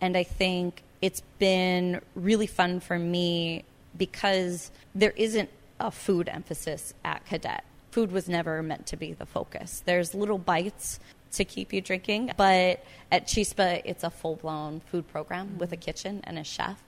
And 0.00 0.16
I 0.16 0.22
think 0.22 0.82
it's 1.02 1.20
been 1.38 2.00
really 2.14 2.46
fun 2.46 2.80
for 2.80 2.98
me 2.98 3.64
because 3.98 4.70
there 4.94 5.12
isn't 5.14 5.50
a 5.78 5.90
food 5.90 6.30
emphasis 6.30 6.94
at 7.04 7.26
Cadet. 7.26 7.64
Food 7.90 8.12
was 8.12 8.28
never 8.28 8.62
meant 8.62 8.86
to 8.86 8.96
be 8.96 9.12
the 9.12 9.26
focus. 9.26 9.82
There's 9.84 10.14
little 10.14 10.38
bites 10.38 11.00
to 11.32 11.44
keep 11.44 11.72
you 11.72 11.80
drinking, 11.80 12.32
but 12.36 12.84
at 13.12 13.26
Chispa, 13.26 13.82
it's 13.84 14.04
a 14.04 14.10
full 14.10 14.36
blown 14.36 14.80
food 14.80 15.08
program 15.08 15.48
mm-hmm. 15.48 15.58
with 15.58 15.72
a 15.72 15.76
kitchen 15.76 16.20
and 16.24 16.38
a 16.38 16.44
chef. 16.44 16.82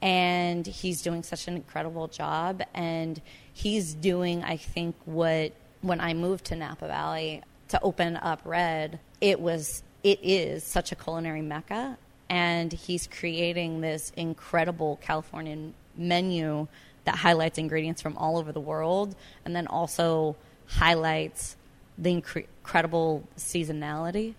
And 0.00 0.64
he's 0.66 1.02
doing 1.02 1.24
such 1.24 1.48
an 1.48 1.56
incredible 1.56 2.06
job. 2.06 2.62
And 2.72 3.20
he's 3.52 3.94
doing, 3.94 4.44
I 4.44 4.56
think, 4.56 4.94
what 5.04 5.52
when 5.80 6.00
I 6.00 6.14
moved 6.14 6.46
to 6.46 6.56
Napa 6.56 6.86
Valley 6.86 7.42
to 7.68 7.80
open 7.82 8.16
up 8.16 8.40
Redd, 8.44 9.00
it 9.20 9.40
was 9.40 9.82
it 10.04 10.20
is 10.22 10.62
such 10.62 10.92
a 10.92 10.94
culinary 10.94 11.42
mecca 11.42 11.98
and 12.30 12.72
he's 12.72 13.06
creating 13.06 13.80
this 13.80 14.12
incredible 14.16 14.98
Californian 15.02 15.74
menu 15.96 16.68
that 17.08 17.16
highlights 17.16 17.56
ingredients 17.56 18.02
from 18.02 18.18
all 18.18 18.36
over 18.36 18.52
the 18.52 18.60
world 18.60 19.16
and 19.46 19.56
then 19.56 19.66
also 19.66 20.36
highlights 20.66 21.56
the 21.96 22.10
incre- 22.10 22.44
incredible 22.60 23.26
seasonality 23.38 24.34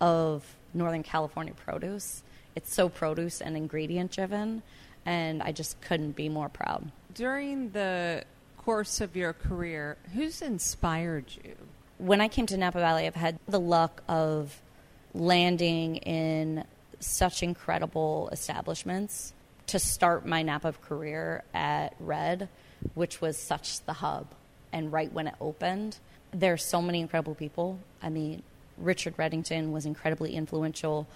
of 0.00 0.56
Northern 0.72 1.02
California 1.02 1.52
produce. 1.52 2.22
It's 2.54 2.72
so 2.72 2.88
produce 2.88 3.42
and 3.42 3.54
ingredient 3.54 4.12
driven, 4.12 4.62
and 5.04 5.42
I 5.42 5.52
just 5.52 5.78
couldn't 5.82 6.12
be 6.12 6.30
more 6.30 6.48
proud. 6.48 6.90
During 7.12 7.72
the 7.72 8.24
course 8.56 9.02
of 9.02 9.14
your 9.14 9.34
career, 9.34 9.98
who's 10.14 10.40
inspired 10.40 11.26
you? 11.44 11.54
When 11.98 12.22
I 12.22 12.28
came 12.28 12.46
to 12.46 12.56
Napa 12.56 12.78
Valley, 12.78 13.06
I've 13.06 13.14
had 13.14 13.38
the 13.46 13.60
luck 13.60 14.02
of 14.08 14.62
landing 15.12 15.96
in 15.96 16.64
such 16.98 17.42
incredible 17.42 18.30
establishments 18.32 19.34
to 19.68 19.78
start 19.78 20.26
my 20.26 20.42
Napa 20.42 20.72
career 20.72 21.42
at 21.52 21.94
Redd, 21.98 22.48
which 22.94 23.20
was 23.20 23.36
such 23.36 23.80
the 23.84 23.94
hub. 23.94 24.26
And 24.72 24.92
right 24.92 25.12
when 25.12 25.26
it 25.26 25.34
opened, 25.40 25.98
there 26.32 26.52
are 26.52 26.58
so 26.58 26.82
many 26.82 27.00
incredible 27.00 27.34
people. 27.34 27.78
I 28.02 28.08
mean, 28.10 28.42
Richard 28.78 29.16
Reddington 29.16 29.72
was 29.72 29.86
incredibly 29.86 30.34
influential. 30.34 31.06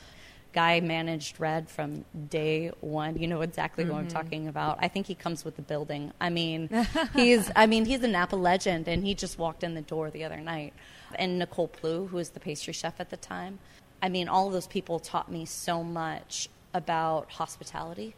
Guy 0.53 0.81
managed 0.81 1.39
Redd 1.39 1.69
from 1.69 2.05
day 2.29 2.73
one. 2.81 3.17
You 3.17 3.29
know 3.29 3.43
exactly 3.43 3.85
mm-hmm. 3.85 3.93
what 3.93 4.01
I'm 4.01 4.09
talking 4.09 4.49
about. 4.49 4.79
I 4.81 4.89
think 4.89 5.07
he 5.07 5.15
comes 5.15 5.45
with 5.45 5.57
the 5.57 5.63
building. 5.63 6.13
I 6.21 6.31
mean, 6.31 6.69
he's 7.15 7.51
I 7.55 7.67
mean 7.67 7.85
he's 7.85 8.03
a 8.03 8.09
Napa 8.09 8.35
legend, 8.35 8.89
and 8.89 9.05
he 9.05 9.15
just 9.15 9.39
walked 9.39 9.63
in 9.63 9.75
the 9.75 9.83
door 9.83 10.11
the 10.11 10.25
other 10.25 10.39
night. 10.39 10.73
And 11.15 11.39
Nicole 11.39 11.69
Plue, 11.69 12.07
who 12.07 12.17
was 12.17 12.31
the 12.31 12.41
pastry 12.41 12.73
chef 12.73 12.99
at 12.99 13.11
the 13.11 13.17
time, 13.17 13.61
I 14.03 14.09
mean, 14.09 14.29
all 14.29 14.49
of 14.49 14.53
those 14.53 14.67
people 14.67 14.99
taught 14.99 15.31
me 15.31 15.45
so 15.45 15.85
much 15.85 16.49
about 16.73 17.31
hospitality. 17.31 18.15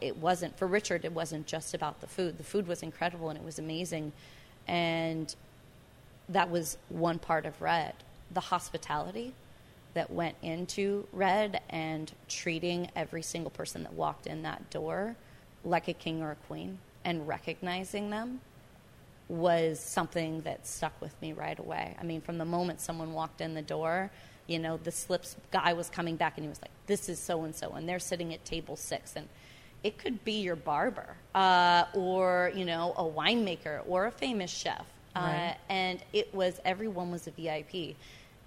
It 0.00 0.16
wasn't, 0.16 0.56
for 0.58 0.66
Richard, 0.66 1.04
it 1.04 1.12
wasn't 1.12 1.46
just 1.46 1.74
about 1.74 2.00
the 2.00 2.06
food. 2.06 2.38
The 2.38 2.44
food 2.44 2.66
was 2.66 2.82
incredible 2.82 3.28
and 3.28 3.38
it 3.38 3.44
was 3.44 3.58
amazing. 3.58 4.12
And 4.66 5.34
that 6.28 6.50
was 6.50 6.78
one 6.88 7.18
part 7.18 7.46
of 7.46 7.60
Redd. 7.60 7.94
The 8.32 8.40
hospitality 8.40 9.34
that 9.94 10.10
went 10.10 10.36
into 10.42 11.06
Redd 11.12 11.60
and 11.68 12.12
treating 12.28 12.90
every 12.94 13.22
single 13.22 13.50
person 13.50 13.82
that 13.82 13.92
walked 13.92 14.26
in 14.26 14.42
that 14.42 14.70
door 14.70 15.16
like 15.64 15.88
a 15.88 15.92
king 15.92 16.22
or 16.22 16.30
a 16.30 16.36
queen 16.46 16.78
and 17.04 17.26
recognizing 17.26 18.10
them 18.10 18.40
was 19.28 19.78
something 19.78 20.40
that 20.42 20.66
stuck 20.66 20.98
with 21.00 21.20
me 21.22 21.32
right 21.32 21.58
away. 21.58 21.96
I 22.00 22.04
mean, 22.04 22.20
from 22.20 22.38
the 22.38 22.44
moment 22.44 22.80
someone 22.80 23.12
walked 23.12 23.40
in 23.40 23.54
the 23.54 23.62
door, 23.62 24.10
you 24.46 24.58
know, 24.58 24.76
the 24.76 24.90
slips 24.90 25.36
guy 25.52 25.72
was 25.72 25.88
coming 25.88 26.16
back 26.16 26.36
and 26.36 26.44
he 26.44 26.48
was 26.48 26.60
like, 26.60 26.72
this 26.86 27.08
is 27.08 27.18
so 27.18 27.44
and 27.44 27.54
so, 27.54 27.70
and 27.72 27.88
they're 27.88 28.00
sitting 28.00 28.34
at 28.34 28.44
table 28.44 28.74
six. 28.76 29.14
And 29.14 29.28
it 29.82 29.98
could 29.98 30.24
be 30.24 30.40
your 30.40 30.56
barber 30.56 31.16
uh, 31.34 31.84
or, 31.94 32.52
you 32.54 32.64
know, 32.64 32.92
a 32.96 33.04
winemaker 33.04 33.82
or 33.86 34.06
a 34.06 34.10
famous 34.10 34.50
chef. 34.50 34.86
Uh, 35.16 35.20
right. 35.20 35.56
Uh, 35.68 35.72
and 35.72 36.00
it 36.12 36.32
was, 36.34 36.60
everyone 36.64 37.10
was 37.10 37.26
a 37.26 37.30
VIP. 37.30 37.96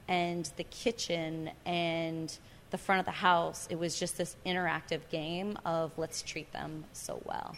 And 0.07 0.49
the 0.57 0.63
kitchen 0.65 1.49
and 1.65 2.37
the 2.71 2.77
front 2.77 2.99
of 2.99 3.05
the 3.05 3.11
house, 3.11 3.67
it 3.69 3.79
was 3.79 3.99
just 3.99 4.17
this 4.17 4.35
interactive 4.45 5.01
game 5.09 5.57
of 5.65 5.91
let's 5.97 6.21
treat 6.21 6.51
them 6.51 6.83
so 6.93 7.21
well. 7.25 7.55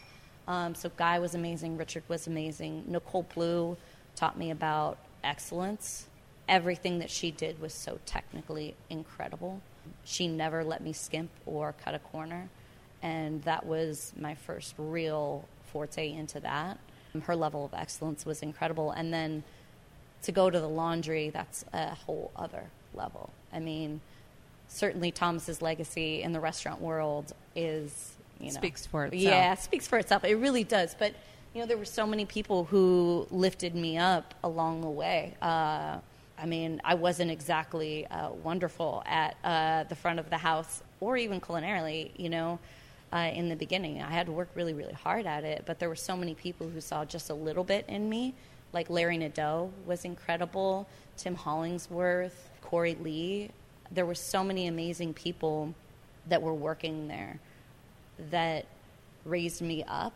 Um, 0.48 0.76
so 0.76 0.92
Guy 0.96 1.20
was 1.20 1.34
amazing, 1.34 1.78
Richard 1.78 2.04
was 2.08 2.28
amazing. 2.28 2.84
Nicole 2.88 3.24
Plue 3.24 3.78
taught 4.16 4.38
me 4.38 4.52
about 4.52 4.98
excellence 5.24 6.06
everything 6.48 7.00
that 7.00 7.10
she 7.10 7.32
did 7.32 7.60
was 7.60 7.74
so 7.74 8.00
technically 8.06 8.76
incredible. 8.90 9.62
She 10.04 10.28
never 10.28 10.64
let 10.64 10.82
me 10.82 10.94
skimp 10.94 11.30
or 11.46 11.74
cut 11.84 11.96
a 11.96 12.00
corner, 12.00 12.50
and 13.06 13.44
that 13.44 13.64
was 13.64 14.14
my 14.20 14.34
first 14.34 14.74
real 14.80 15.48
forte 15.72 16.12
into 16.12 16.40
that. 16.40 16.80
Her 17.22 17.36
level 17.36 17.64
of 17.64 17.74
excellence 17.74 18.26
was 18.26 18.42
incredible, 18.42 18.92
and 18.92 19.14
then 19.14 19.44
to 20.24 20.32
go 20.32 20.50
to 20.50 20.60
the 20.60 20.68
laundry, 20.68 21.30
that's 21.30 21.64
a 21.72 21.94
whole 21.94 22.32
other 22.36 22.64
level. 22.96 23.30
I 23.54 23.60
mean, 23.60 24.02
certainly 24.68 25.12
Thomas's 25.12 25.62
legacy 25.62 26.24
in 26.24 26.34
the 26.34 26.40
restaurant 26.40 26.82
world 26.82 27.32
is, 27.56 28.16
you 28.40 28.48
know, 28.48 28.58
speaks 28.58 28.88
for 28.88 29.06
itself. 29.06 29.22
Yeah, 29.22 29.54
speaks 29.54 29.88
for 29.88 30.00
itself. 30.00 30.26
It 30.26 30.36
really 30.36 30.64
does. 30.64 30.96
But 30.98 31.14
you 31.54 31.62
know, 31.62 31.68
there 31.68 31.78
were 31.78 31.86
so 31.86 32.08
many 32.08 32.26
people 32.26 32.66
who 32.66 33.28
lifted 33.30 33.76
me 33.76 33.98
up 34.00 34.34
along 34.44 34.82
the 34.82 34.90
way. 34.90 35.36
Uh, 35.42 36.00
I 36.38 36.46
mean, 36.48 36.82
I 36.84 36.96
wasn't 36.96 37.32
exactly 37.32 38.08
uh, 38.08 38.32
wonderful 38.32 39.04
at 39.06 39.38
uh, 39.44 39.84
the 39.84 39.96
front 39.96 40.20
of 40.20 40.30
the 40.30 40.38
house 40.38 40.82
or 41.00 41.16
even 41.16 41.40
culinarily, 41.40 42.12
you 42.18 42.30
know, 42.30 42.60
uh, 43.14 43.32
in 43.34 43.50
the 43.50 43.56
beginning. 43.56 44.02
I 44.02 44.12
had 44.12 44.26
to 44.28 44.32
work 44.32 44.50
really, 44.56 44.74
really 44.74 44.94
hard 44.94 45.26
at 45.26 45.44
it, 45.44 45.64
but 45.66 45.80
there 45.80 45.90
were 45.90 45.96
so 45.96 46.16
many 46.16 46.34
people 46.34 46.68
who 46.70 46.82
saw 46.82 47.06
just 47.06 47.30
a 47.30 47.34
little 47.34 47.64
bit 47.64 47.86
in 47.88 48.10
me. 48.10 48.34
Like 48.74 48.90
Larry 48.90 49.18
Nadeau 49.18 49.72
was 49.86 50.06
incredible, 50.06 50.88
Tim 51.18 51.36
Hollingsworth, 51.36 52.50
Corey 52.62 52.96
Lee. 52.96 53.52
There 53.92 54.06
were 54.06 54.16
so 54.16 54.44
many 54.44 54.68
amazing 54.68 55.14
people 55.14 55.74
that 56.28 56.42
were 56.42 56.54
working 56.54 57.08
there 57.08 57.40
that 58.32 58.66
raised 59.24 59.62
me 59.62 59.84
up 59.88 60.14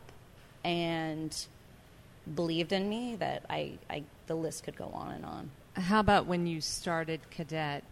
and 0.63 1.35
believed 2.35 2.73
in 2.73 2.89
me 2.89 3.15
that 3.15 3.43
I, 3.49 3.73
I 3.89 4.03
the 4.27 4.35
list 4.35 4.63
could 4.63 4.75
go 4.75 4.91
on 4.93 5.11
and 5.11 5.25
on. 5.25 5.51
How 5.73 5.99
about 5.99 6.25
when 6.25 6.45
you 6.45 6.61
started 6.61 7.21
Cadet? 7.31 7.83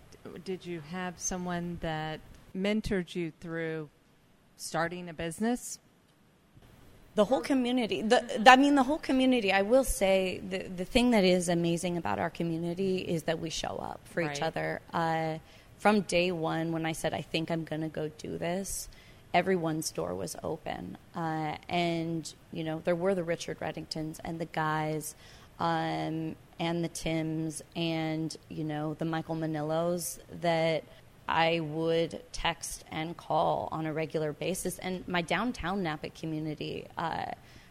Did 0.43 0.65
you 0.65 0.81
have 0.81 1.13
someone 1.17 1.77
that 1.81 2.19
mentored 2.55 3.15
you 3.15 3.31
through 3.39 3.89
starting 4.57 5.07
a 5.09 5.13
business? 5.13 5.79
The 7.15 7.25
whole 7.25 7.41
community. 7.41 8.03
The, 8.03 8.43
I 8.45 8.57
mean, 8.57 8.75
the 8.75 8.83
whole 8.83 8.99
community. 8.99 9.51
I 9.51 9.63
will 9.63 9.83
say 9.83 10.39
the 10.47 10.59
the 10.67 10.85
thing 10.85 11.11
that 11.11 11.23
is 11.23 11.49
amazing 11.49 11.97
about 11.97 12.19
our 12.19 12.29
community 12.29 12.97
is 12.97 13.23
that 13.23 13.39
we 13.39 13.49
show 13.49 13.77
up 13.81 13.99
for 14.05 14.21
right. 14.21 14.35
each 14.35 14.43
other. 14.43 14.81
Uh, 14.93 15.39
from 15.79 16.01
day 16.01 16.31
one, 16.31 16.71
when 16.71 16.85
I 16.85 16.91
said 16.91 17.13
I 17.13 17.21
think 17.21 17.49
I'm 17.49 17.63
going 17.63 17.81
to 17.81 17.87
go 17.87 18.11
do 18.17 18.37
this, 18.37 18.87
everyone's 19.33 19.89
door 19.91 20.13
was 20.13 20.35
open, 20.43 20.97
uh, 21.15 21.55
and 21.69 22.31
you 22.51 22.63
know 22.63 22.81
there 22.85 22.95
were 22.95 23.15
the 23.15 23.23
Richard 23.23 23.59
Reddingtons 23.59 24.19
and 24.23 24.39
the 24.39 24.45
guys 24.45 25.15
um, 25.59 26.35
and 26.59 26.83
the 26.83 26.87
Tims 26.87 27.63
and 27.75 28.35
you 28.49 28.63
know 28.63 28.93
the 28.95 29.05
Michael 29.05 29.35
Manillos 29.35 30.19
that 30.41 30.83
I 31.27 31.59
would 31.59 32.21
text 32.31 32.85
and 32.91 33.15
call 33.17 33.69
on 33.71 33.85
a 33.85 33.93
regular 33.93 34.33
basis. 34.33 34.79
And 34.79 35.07
my 35.07 35.21
downtown 35.21 35.83
Napa 35.83 36.09
community, 36.09 36.87
uh, 36.97 37.25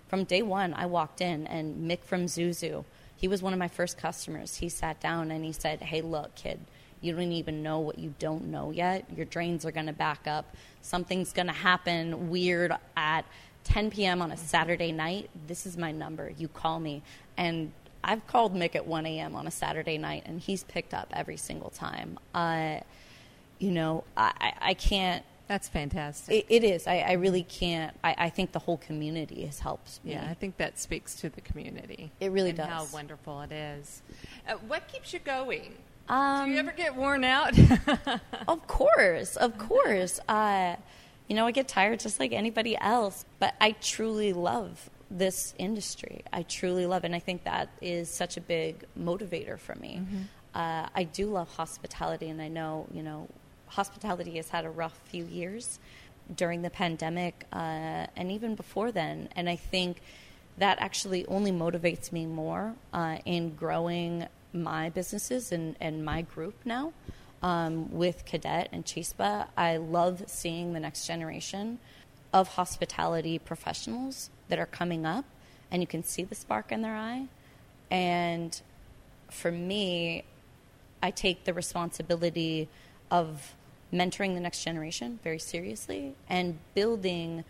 from 0.08 0.24
day 0.24 0.42
one, 0.42 0.74
I 0.74 0.86
walked 0.86 1.20
in 1.20 1.46
and 1.46 1.90
Mick 1.90 2.04
from 2.04 2.26
Zuzu, 2.26 2.84
he 3.16 3.28
was 3.28 3.42
one 3.42 3.52
of 3.52 3.58
my 3.58 3.68
first 3.68 3.96
customers. 3.96 4.56
He 4.56 4.68
sat 4.68 5.00
down 5.00 5.30
and 5.30 5.44
he 5.44 5.52
said, 5.52 5.80
"Hey, 5.80 6.02
look, 6.02 6.34
kid." 6.34 6.60
You 7.00 7.14
don't 7.14 7.32
even 7.32 7.62
know 7.62 7.80
what 7.80 7.98
you 7.98 8.14
don't 8.18 8.46
know 8.46 8.70
yet. 8.70 9.04
Your 9.14 9.26
drains 9.26 9.66
are 9.66 9.70
going 9.70 9.86
to 9.86 9.92
back 9.92 10.26
up. 10.26 10.56
Something's 10.80 11.32
going 11.32 11.46
to 11.46 11.52
happen 11.52 12.30
weird 12.30 12.72
at 12.96 13.24
10 13.64 13.90
p.m. 13.90 14.22
on 14.22 14.32
a 14.32 14.36
Saturday 14.36 14.92
night. 14.92 15.28
This 15.46 15.66
is 15.66 15.76
my 15.76 15.92
number. 15.92 16.32
You 16.38 16.48
call 16.48 16.80
me. 16.80 17.02
And 17.36 17.72
I've 18.02 18.26
called 18.26 18.54
Mick 18.54 18.74
at 18.74 18.86
1 18.86 19.04
a.m. 19.06 19.34
on 19.34 19.46
a 19.46 19.50
Saturday 19.50 19.98
night, 19.98 20.22
and 20.26 20.40
he's 20.40 20.64
picked 20.64 20.94
up 20.94 21.08
every 21.12 21.36
single 21.36 21.70
time. 21.70 22.18
Uh, 22.34 22.78
you 23.58 23.72
know, 23.72 24.04
I, 24.16 24.52
I 24.60 24.74
can't. 24.74 25.24
That's 25.48 25.68
fantastic. 25.68 26.34
it, 26.34 26.46
it 26.48 26.64
is. 26.64 26.88
I, 26.88 26.98
I, 26.98 27.12
really 27.12 27.44
can't. 27.44 27.96
I, 28.02 28.14
I, 28.18 28.30
think 28.30 28.50
the 28.50 28.58
whole 28.58 28.78
community 28.78 29.44
has 29.46 29.60
helped 29.60 30.00
me. 30.04 30.12
Yeah, 30.12 30.26
I 30.28 30.34
think 30.34 30.56
that 30.56 30.76
speaks 30.76 31.14
to 31.20 31.28
the 31.28 31.40
community. 31.40 32.10
It 32.18 32.32
really 32.32 32.50
does. 32.50 32.66
How 32.66 32.86
wonderful 32.92 33.42
it 33.42 33.52
is. 33.52 34.02
Uh, 34.48 34.54
what 34.66 34.88
keeps 34.88 35.12
you 35.12 35.20
going? 35.20 35.74
Um, 36.08 36.46
Do 36.46 36.52
you 36.52 36.58
ever 36.58 36.72
get 36.72 36.96
worn 36.96 37.22
out? 37.22 37.56
of 38.48 38.66
course, 38.66 39.36
of 39.36 39.56
course. 39.68 40.18
Uh, 40.28 40.76
you 41.28 41.36
know, 41.36 41.46
I 41.46 41.52
get 41.52 41.68
tired 41.68 42.00
just 42.00 42.18
like 42.18 42.32
anybody 42.32 42.76
else, 42.76 43.24
but 43.38 43.54
I 43.60 43.72
truly 43.72 44.32
love 44.32 44.90
this 45.10 45.54
industry. 45.58 46.22
I 46.32 46.42
truly 46.42 46.86
love 46.86 47.04
it. 47.04 47.06
And 47.06 47.14
I 47.14 47.18
think 47.18 47.44
that 47.44 47.68
is 47.80 48.10
such 48.10 48.36
a 48.36 48.40
big 48.40 48.84
motivator 48.98 49.58
for 49.58 49.74
me. 49.76 50.00
Mm-hmm. 50.02 50.22
Uh, 50.54 50.88
I 50.94 51.04
do 51.04 51.26
love 51.26 51.54
hospitality, 51.54 52.30
and 52.30 52.40
I 52.40 52.48
know, 52.48 52.86
you 52.92 53.02
know, 53.02 53.28
hospitality 53.66 54.36
has 54.36 54.48
had 54.48 54.64
a 54.64 54.70
rough 54.70 54.98
few 55.06 55.24
years 55.24 55.78
during 56.34 56.62
the 56.62 56.70
pandemic 56.70 57.46
uh, 57.52 58.06
and 58.16 58.32
even 58.32 58.54
before 58.54 58.90
then. 58.90 59.28
And 59.36 59.48
I 59.48 59.56
think 59.56 60.00
that 60.58 60.78
actually 60.80 61.26
only 61.26 61.52
motivates 61.52 62.12
me 62.12 62.26
more 62.26 62.74
uh, 62.92 63.18
in 63.24 63.54
growing 63.54 64.26
my 64.52 64.88
businesses 64.90 65.52
and, 65.52 65.76
and 65.80 66.04
my 66.04 66.22
group 66.22 66.54
now 66.64 66.92
um, 67.42 67.92
with 67.92 68.24
Cadet 68.24 68.68
and 68.72 68.84
Chispa. 68.84 69.48
I 69.56 69.76
love 69.76 70.24
seeing 70.26 70.72
the 70.72 70.80
next 70.80 71.06
generation 71.06 71.78
of 72.32 72.48
hospitality 72.48 73.38
professionals 73.38 74.30
that 74.48 74.58
are 74.58 74.66
coming 74.66 75.06
up, 75.06 75.24
and 75.70 75.82
you 75.82 75.86
can 75.86 76.02
see 76.02 76.24
the 76.24 76.34
spark 76.34 76.72
in 76.72 76.82
their 76.82 76.96
eye. 76.96 77.26
And 77.90 78.60
for 79.30 79.52
me, 79.52 80.24
I 81.02 81.10
take 81.10 81.44
the 81.44 81.54
responsibility 81.54 82.68
of 83.10 83.54
mentoring 83.92 84.34
the 84.34 84.40
next 84.40 84.64
generation 84.64 85.18
very 85.22 85.38
seriously 85.38 86.14
and 86.28 86.58
building 86.74 87.44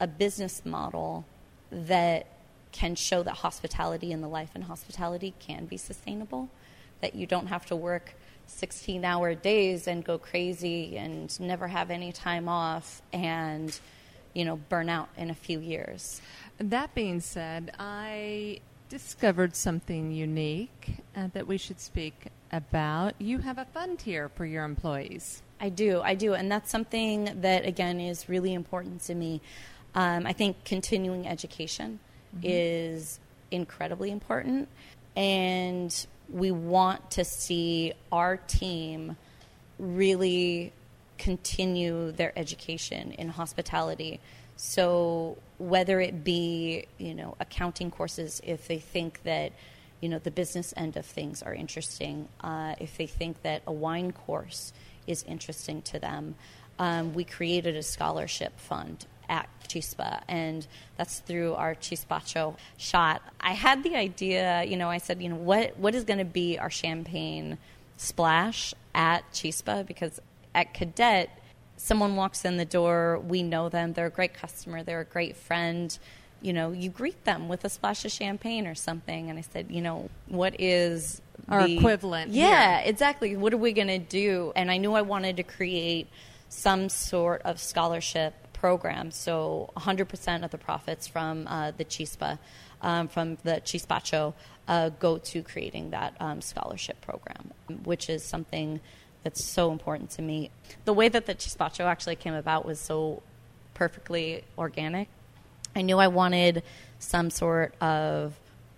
a 0.00 0.06
business 0.06 0.64
model 0.64 1.24
that 1.70 2.26
can 2.72 2.94
show 2.94 3.22
that 3.22 3.34
hospitality 3.34 4.12
and 4.12 4.22
the 4.22 4.28
life 4.28 4.50
in 4.54 4.62
hospitality 4.62 5.34
can 5.38 5.66
be 5.66 5.76
sustainable, 5.76 6.48
that 7.00 7.14
you 7.14 7.26
don't 7.26 7.46
have 7.46 7.66
to 7.66 7.76
work 7.76 8.14
16 8.46 9.04
hour 9.04 9.34
days 9.34 9.86
and 9.86 10.04
go 10.04 10.18
crazy 10.18 10.96
and 10.96 11.38
never 11.40 11.68
have 11.68 11.90
any 11.90 12.12
time 12.12 12.48
off 12.48 13.00
and 13.12 13.78
you 14.34 14.44
know 14.44 14.56
burn 14.68 14.88
out 14.88 15.08
in 15.16 15.30
a 15.30 15.34
few 15.34 15.60
years. 15.60 16.20
That 16.58 16.94
being 16.94 17.20
said, 17.20 17.72
I 17.78 18.60
discovered 18.88 19.56
something 19.56 20.12
unique 20.12 20.96
uh, 21.16 21.28
that 21.32 21.46
we 21.46 21.56
should 21.56 21.80
speak 21.80 22.26
about. 22.50 23.14
You 23.18 23.38
have 23.38 23.58
a 23.58 23.64
fund 23.64 24.02
here 24.02 24.28
for 24.28 24.44
your 24.44 24.64
employees. 24.64 25.42
I 25.62 25.68
do, 25.68 26.02
I 26.02 26.16
do, 26.16 26.34
and 26.34 26.50
that's 26.50 26.72
something 26.72 27.40
that 27.42 27.64
again 27.64 28.00
is 28.00 28.28
really 28.28 28.52
important 28.52 29.02
to 29.02 29.14
me. 29.14 29.40
Um, 29.94 30.26
I 30.26 30.32
think 30.32 30.64
continuing 30.64 31.28
education 31.28 32.00
mm-hmm. 32.34 32.44
is 32.44 33.20
incredibly 33.52 34.10
important, 34.10 34.68
and 35.14 36.06
we 36.28 36.50
want 36.50 37.12
to 37.12 37.24
see 37.24 37.92
our 38.10 38.38
team 38.38 39.16
really 39.78 40.72
continue 41.16 42.10
their 42.10 42.36
education 42.36 43.12
in 43.12 43.28
hospitality. 43.28 44.18
So 44.56 45.38
whether 45.58 46.00
it 46.00 46.24
be 46.24 46.86
you 46.98 47.14
know 47.14 47.36
accounting 47.38 47.92
courses, 47.92 48.40
if 48.42 48.66
they 48.66 48.78
think 48.80 49.22
that 49.22 49.52
you 50.00 50.08
know 50.08 50.18
the 50.18 50.32
business 50.32 50.74
end 50.76 50.96
of 50.96 51.06
things 51.06 51.40
are 51.40 51.54
interesting, 51.54 52.28
uh, 52.40 52.74
if 52.80 52.96
they 52.96 53.06
think 53.06 53.42
that 53.42 53.62
a 53.64 53.72
wine 53.72 54.10
course 54.10 54.72
is 55.06 55.22
interesting 55.24 55.82
to 55.82 55.98
them, 55.98 56.34
um, 56.78 57.14
we 57.14 57.24
created 57.24 57.76
a 57.76 57.82
scholarship 57.82 58.58
fund 58.58 59.06
at 59.28 59.48
Chispa, 59.68 60.22
and 60.28 60.66
that's 60.96 61.20
through 61.20 61.54
our 61.54 61.74
Chispacho 61.74 62.56
shot. 62.76 63.22
I 63.40 63.52
had 63.52 63.82
the 63.82 63.96
idea, 63.96 64.64
you 64.64 64.76
know, 64.76 64.90
I 64.90 64.98
said, 64.98 65.22
you 65.22 65.28
know, 65.28 65.36
what 65.36 65.76
what 65.78 65.94
is 65.94 66.04
going 66.04 66.18
to 66.18 66.24
be 66.24 66.58
our 66.58 66.70
champagne 66.70 67.58
splash 67.96 68.74
at 68.94 69.30
Chispa 69.32 69.86
because 69.86 70.20
at 70.54 70.74
Cadet, 70.74 71.30
someone 71.76 72.16
walks 72.16 72.44
in 72.44 72.56
the 72.56 72.64
door, 72.64 73.18
we 73.20 73.42
know 73.42 73.68
them, 73.68 73.92
they're 73.92 74.06
a 74.06 74.10
great 74.10 74.34
customer, 74.34 74.82
they're 74.82 75.00
a 75.00 75.04
great 75.04 75.36
friend. 75.36 75.98
You 76.42 76.52
know, 76.52 76.72
you 76.72 76.90
greet 76.90 77.24
them 77.24 77.48
with 77.48 77.64
a 77.64 77.68
splash 77.68 78.04
of 78.04 78.12
champagne 78.12 78.66
or 78.66 78.74
something. 78.74 79.30
And 79.30 79.38
I 79.38 79.42
said, 79.42 79.70
you 79.70 79.80
know, 79.80 80.10
what 80.26 80.60
is 80.60 81.22
our 81.48 81.66
the, 81.66 81.76
equivalent? 81.76 82.32
Yeah, 82.32 82.80
here. 82.80 82.90
exactly. 82.90 83.36
What 83.36 83.54
are 83.54 83.58
we 83.58 83.72
going 83.72 83.88
to 83.88 83.98
do? 83.98 84.52
And 84.56 84.70
I 84.70 84.76
knew 84.76 84.92
I 84.94 85.02
wanted 85.02 85.36
to 85.36 85.42
create 85.42 86.08
some 86.48 86.88
sort 86.88 87.42
of 87.42 87.58
scholarship 87.58 88.34
program. 88.52 89.10
So 89.10 89.70
100% 89.76 90.44
of 90.44 90.50
the 90.50 90.58
profits 90.58 91.06
from 91.06 91.46
uh, 91.48 91.72
the 91.72 91.84
Chispa, 91.84 92.38
um, 92.82 93.08
from 93.08 93.36
the 93.42 93.60
Chispacho, 93.64 94.34
uh, 94.68 94.90
go 94.90 95.18
to 95.18 95.42
creating 95.42 95.90
that 95.90 96.14
um, 96.20 96.40
scholarship 96.40 97.00
program, 97.00 97.52
which 97.84 98.08
is 98.08 98.22
something 98.22 98.80
that's 99.22 99.44
so 99.44 99.72
important 99.72 100.10
to 100.10 100.22
me. 100.22 100.50
The 100.84 100.92
way 100.92 101.08
that 101.08 101.26
the 101.26 101.34
Chispacho 101.34 101.84
actually 101.84 102.16
came 102.16 102.34
about 102.34 102.64
was 102.64 102.78
so 102.78 103.22
perfectly 103.74 104.44
organic. 104.58 105.08
I 105.74 105.82
knew 105.82 105.98
I 105.98 106.08
wanted 106.08 106.62
some 106.98 107.30
sort 107.30 107.74
of 107.80 108.34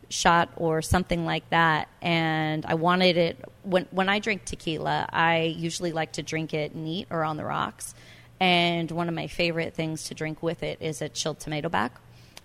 shot 0.08 0.50
or 0.56 0.82
something 0.82 1.24
like 1.24 1.48
that 1.50 1.88
and 2.00 2.64
I 2.66 2.74
wanted 2.74 3.16
it 3.16 3.44
when 3.62 3.86
when 3.90 4.08
I 4.08 4.20
drink 4.20 4.44
tequila 4.44 5.08
I 5.10 5.54
usually 5.56 5.92
like 5.92 6.12
to 6.12 6.22
drink 6.22 6.54
it 6.54 6.74
neat 6.74 7.08
or 7.10 7.24
on 7.24 7.36
the 7.36 7.44
rocks 7.44 7.94
and 8.40 8.90
one 8.90 9.08
of 9.08 9.14
my 9.14 9.26
favorite 9.26 9.74
things 9.74 10.04
to 10.04 10.14
drink 10.14 10.42
with 10.42 10.62
it 10.62 10.78
is 10.80 11.00
a 11.00 11.08
chilled 11.08 11.40
tomato 11.40 11.68
back. 11.68 11.92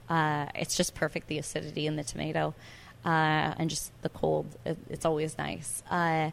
Uh, 0.07 0.45
it's 0.55 0.77
just 0.77 0.95
perfect, 0.95 1.27
the 1.27 1.37
acidity 1.37 1.87
in 1.87 1.95
the 1.95 2.03
tomato, 2.03 2.53
uh, 3.05 3.53
and 3.57 3.69
just 3.69 3.91
the 4.01 4.09
cold. 4.09 4.47
It, 4.65 4.77
it's 4.89 5.05
always 5.05 5.37
nice. 5.37 5.83
Uh, 5.89 6.31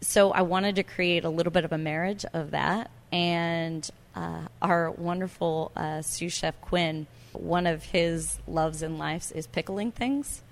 so 0.00 0.32
I 0.32 0.42
wanted 0.42 0.76
to 0.76 0.82
create 0.82 1.24
a 1.24 1.30
little 1.30 1.52
bit 1.52 1.64
of 1.64 1.72
a 1.72 1.78
marriage 1.78 2.24
of 2.32 2.50
that. 2.52 2.90
And 3.12 3.88
uh, 4.14 4.48
our 4.60 4.90
wonderful 4.90 5.72
uh, 5.76 6.02
sous 6.02 6.32
chef 6.32 6.60
Quinn, 6.60 7.06
one 7.32 7.66
of 7.66 7.84
his 7.84 8.38
loves 8.46 8.82
in 8.82 8.98
life 8.98 9.32
is 9.34 9.46
pickling 9.46 9.92
things. 9.92 10.42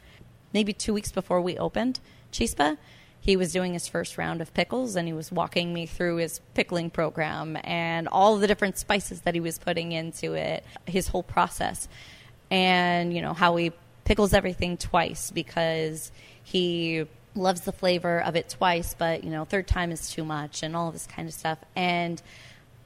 Maybe 0.52 0.72
two 0.72 0.94
weeks 0.94 1.12
before 1.12 1.40
we 1.40 1.58
opened 1.58 2.00
Chispa, 2.32 2.78
he 3.20 3.36
was 3.36 3.52
doing 3.52 3.72
his 3.72 3.88
first 3.88 4.18
round 4.18 4.40
of 4.40 4.54
pickles 4.54 4.94
and 4.94 5.08
he 5.08 5.12
was 5.12 5.32
walking 5.32 5.74
me 5.74 5.86
through 5.86 6.16
his 6.16 6.40
pickling 6.54 6.90
program 6.90 7.58
and 7.64 8.06
all 8.08 8.36
the 8.36 8.46
different 8.46 8.78
spices 8.78 9.22
that 9.22 9.34
he 9.34 9.40
was 9.40 9.58
putting 9.58 9.92
into 9.92 10.34
it, 10.34 10.64
his 10.86 11.08
whole 11.08 11.24
process. 11.24 11.88
And, 12.50 13.12
you 13.12 13.20
know, 13.22 13.32
how 13.32 13.56
he 13.56 13.72
pickles 14.04 14.32
everything 14.32 14.76
twice 14.76 15.32
because 15.32 16.12
he 16.44 17.06
loves 17.34 17.62
the 17.62 17.72
flavor 17.72 18.22
of 18.22 18.36
it 18.36 18.48
twice, 18.48 18.94
but, 18.94 19.24
you 19.24 19.30
know, 19.30 19.44
third 19.44 19.66
time 19.66 19.90
is 19.90 20.08
too 20.08 20.24
much 20.24 20.62
and 20.62 20.76
all 20.76 20.86
of 20.86 20.94
this 20.94 21.06
kind 21.06 21.26
of 21.26 21.34
stuff. 21.34 21.58
And 21.74 22.22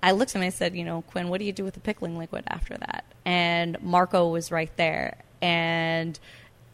I 0.02 0.12
looked 0.12 0.32
at 0.32 0.36
him 0.36 0.42
and 0.42 0.46
I 0.46 0.50
said, 0.50 0.74
you 0.74 0.84
know, 0.84 1.02
Quinn, 1.02 1.28
what 1.28 1.38
do 1.38 1.44
you 1.44 1.52
do 1.52 1.64
with 1.64 1.74
the 1.74 1.80
pickling 1.80 2.16
liquid 2.16 2.44
after 2.48 2.76
that? 2.76 3.04
And 3.24 3.80
Marco 3.82 4.28
was 4.28 4.50
right 4.50 4.74
there. 4.76 5.18
And 5.42 6.18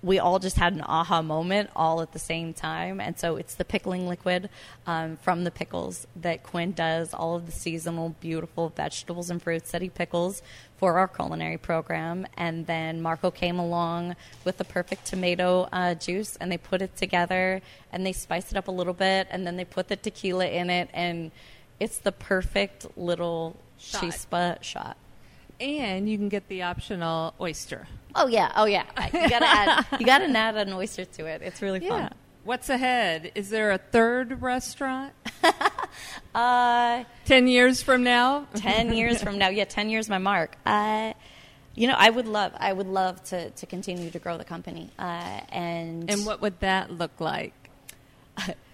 we 0.03 0.21
all 0.21 0.39
just 0.39 0.57
had 0.57 0.73
an 0.73 0.83
aha 0.83 1.21
moment 1.21 1.71
all 1.75 2.01
at 2.01 2.13
the 2.13 2.19
same 2.19 2.55
time. 2.55 3.01
And 3.01 3.19
so 3.19 3.37
it's 3.37 3.55
the 3.55 3.65
pickling 3.65 4.07
liquid 4.07 4.49
um, 4.87 5.17
from 5.17 5.43
the 5.43 5.51
pickles 5.51 6.07
that 6.15 6.45
Quinn 6.45 6.73
does, 6.73 7.13
all 7.13 7.35
of 7.35 7.47
the 7.47 7.53
seasonal, 7.53 8.11
beautiful 8.21 8.69
vegetables 8.69 9.31
and 9.31 9.43
fruits 9.43 9.73
that 9.73 9.83
he 9.83 9.89
pickles 9.89 10.43
for 10.77 10.99
our 10.99 11.09
culinary 11.09 11.59
program. 11.59 12.27
And 12.37 12.67
then 12.67 13.03
Marco 13.03 13.33
came 13.33 13.59
along 13.59 14.15
with 14.45 14.59
the 14.59 14.65
perfect 14.65 15.07
tomato 15.07 15.69
uh, 15.73 15.95
juice 15.95 16.37
and 16.37 16.53
they 16.53 16.59
put 16.59 16.83
it 16.83 16.97
together 16.97 17.61
and 17.91 18.07
they 18.07 18.13
spice 18.13 18.53
it 18.53 18.57
up 18.57 18.69
a 18.69 18.73
little 18.73 18.95
bit 18.95 19.27
and 19.31 19.45
then 19.45 19.57
they 19.57 19.65
put 19.65 19.89
the 19.89 19.97
tequila 19.97 20.47
in 20.47 20.71
it. 20.71 20.89
And 20.93 21.33
it's 21.81 21.99
the 21.99 22.13
perfect 22.13 22.87
little 22.97 23.57
shot. 23.79 24.03
chispa 24.03 24.63
shot. 24.63 24.97
And 25.61 26.09
you 26.09 26.19
can 26.19 26.29
get 26.29 26.49
the 26.49 26.63
optional 26.63 27.35
oyster. 27.41 27.89
Oh 28.15 28.27
yeah, 28.27 28.53
oh 28.57 28.65
yeah. 28.65 28.85
You 29.13 29.29
gotta 29.29 29.47
add, 29.47 29.87
you 29.99 30.07
gotta 30.07 30.27
add 30.27 30.57
an 30.57 30.73
oyster 30.73 31.05
to 31.05 31.27
it. 31.27 31.43
It's 31.43 31.63
really 31.63 31.81
fun. 31.81 32.03
Yeah. 32.03 32.09
What's 32.45 32.69
ahead? 32.69 33.33
Is 33.35 33.51
there 33.51 33.73
a 33.73 33.79
third 33.79 34.41
restaurant? 34.41 35.13
uh, 36.35 37.05
ten 37.25 37.49
years 37.49 37.83
from 37.83 38.05
now. 38.05 38.47
ten 38.55 38.93
years 38.93 39.23
from 39.23 39.39
now. 39.39 39.49
Yeah, 39.49 39.65
ten 39.65 39.91
years 39.91 40.09
my 40.09 40.19
mark. 40.19 40.57
Uh, 40.65 41.13
you 41.75 41.89
know, 41.89 41.97
I 41.97 42.09
would 42.09 42.27
love, 42.27 42.53
I 42.57 42.73
would 42.73 42.87
love 42.87 43.23
to 43.25 43.51
to 43.51 43.67
continue 43.67 44.11
to 44.11 44.19
grow 44.19 44.39
the 44.39 44.45
company. 44.45 44.91
Uh, 44.99 45.41
and 45.51 46.11
and 46.11 46.25
what 46.25 46.41
would 46.41 46.61
that 46.61 46.91
look 46.91 47.19
like? 47.21 47.55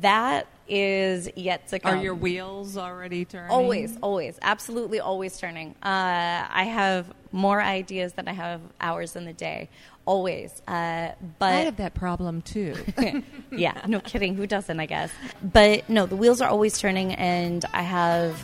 that 0.00 0.46
is 0.68 1.28
yet 1.36 1.68
to 1.68 1.78
come. 1.78 1.98
Are 1.98 2.02
your 2.02 2.14
wheels 2.14 2.76
already 2.76 3.24
turning? 3.24 3.50
Always, 3.50 3.96
always, 4.02 4.38
absolutely, 4.42 5.00
always 5.00 5.38
turning. 5.38 5.74
Uh, 5.82 6.46
I 6.48 6.64
have 6.64 7.12
more 7.32 7.60
ideas 7.60 8.14
than 8.14 8.28
I 8.28 8.32
have 8.32 8.60
hours 8.80 9.16
in 9.16 9.24
the 9.24 9.32
day. 9.32 9.68
Always, 10.06 10.62
uh, 10.68 11.12
but 11.38 11.52
I 11.52 11.60
have 11.60 11.76
that 11.76 11.94
problem 11.94 12.42
too. 12.42 12.76
yeah, 13.50 13.80
no 13.86 14.00
kidding. 14.00 14.34
Who 14.36 14.46
doesn't? 14.46 14.78
I 14.78 14.86
guess. 14.86 15.10
But 15.42 15.88
no, 15.88 16.06
the 16.06 16.16
wheels 16.16 16.40
are 16.40 16.48
always 16.48 16.78
turning, 16.78 17.12
and 17.14 17.64
I 17.72 17.82
have 17.82 18.42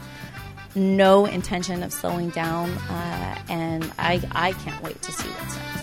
no 0.74 1.26
intention 1.26 1.82
of 1.82 1.92
slowing 1.92 2.30
down. 2.30 2.70
Uh, 2.70 3.38
and 3.48 3.92
I, 3.98 4.22
I 4.32 4.52
can't 4.52 4.82
wait 4.82 5.00
to 5.02 5.12
see 5.12 5.28
what's 5.28 5.56
next. 5.56 5.81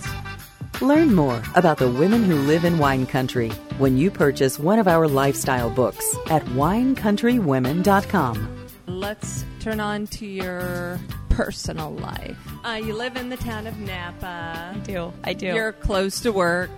Learn 0.81 1.13
more 1.13 1.43
about 1.55 1.79
the 1.79 1.89
women 1.89 2.23
who 2.23 2.37
live 2.37 2.63
in 2.63 2.77
wine 2.77 3.05
country 3.05 3.49
when 3.79 3.97
you 3.97 4.09
purchase 4.09 4.57
one 4.57 4.79
of 4.79 4.87
our 4.87 5.09
lifestyle 5.09 5.69
books 5.69 6.15
at 6.29 6.45
winecountrywomen.com. 6.45 8.67
Let's 8.87 9.43
turn 9.59 9.81
on 9.81 10.07
to 10.07 10.25
your 10.25 10.97
personal 11.29 11.91
life. 11.91 12.37
Uh, 12.63 12.79
you 12.81 12.93
live 12.93 13.17
in 13.17 13.27
the 13.27 13.35
town 13.37 13.67
of 13.67 13.77
Napa. 13.79 14.75
I 14.75 14.79
do. 14.83 15.11
I 15.25 15.33
do. 15.33 15.47
You're 15.47 15.73
close 15.73 16.21
to 16.21 16.31
work. 16.31 16.69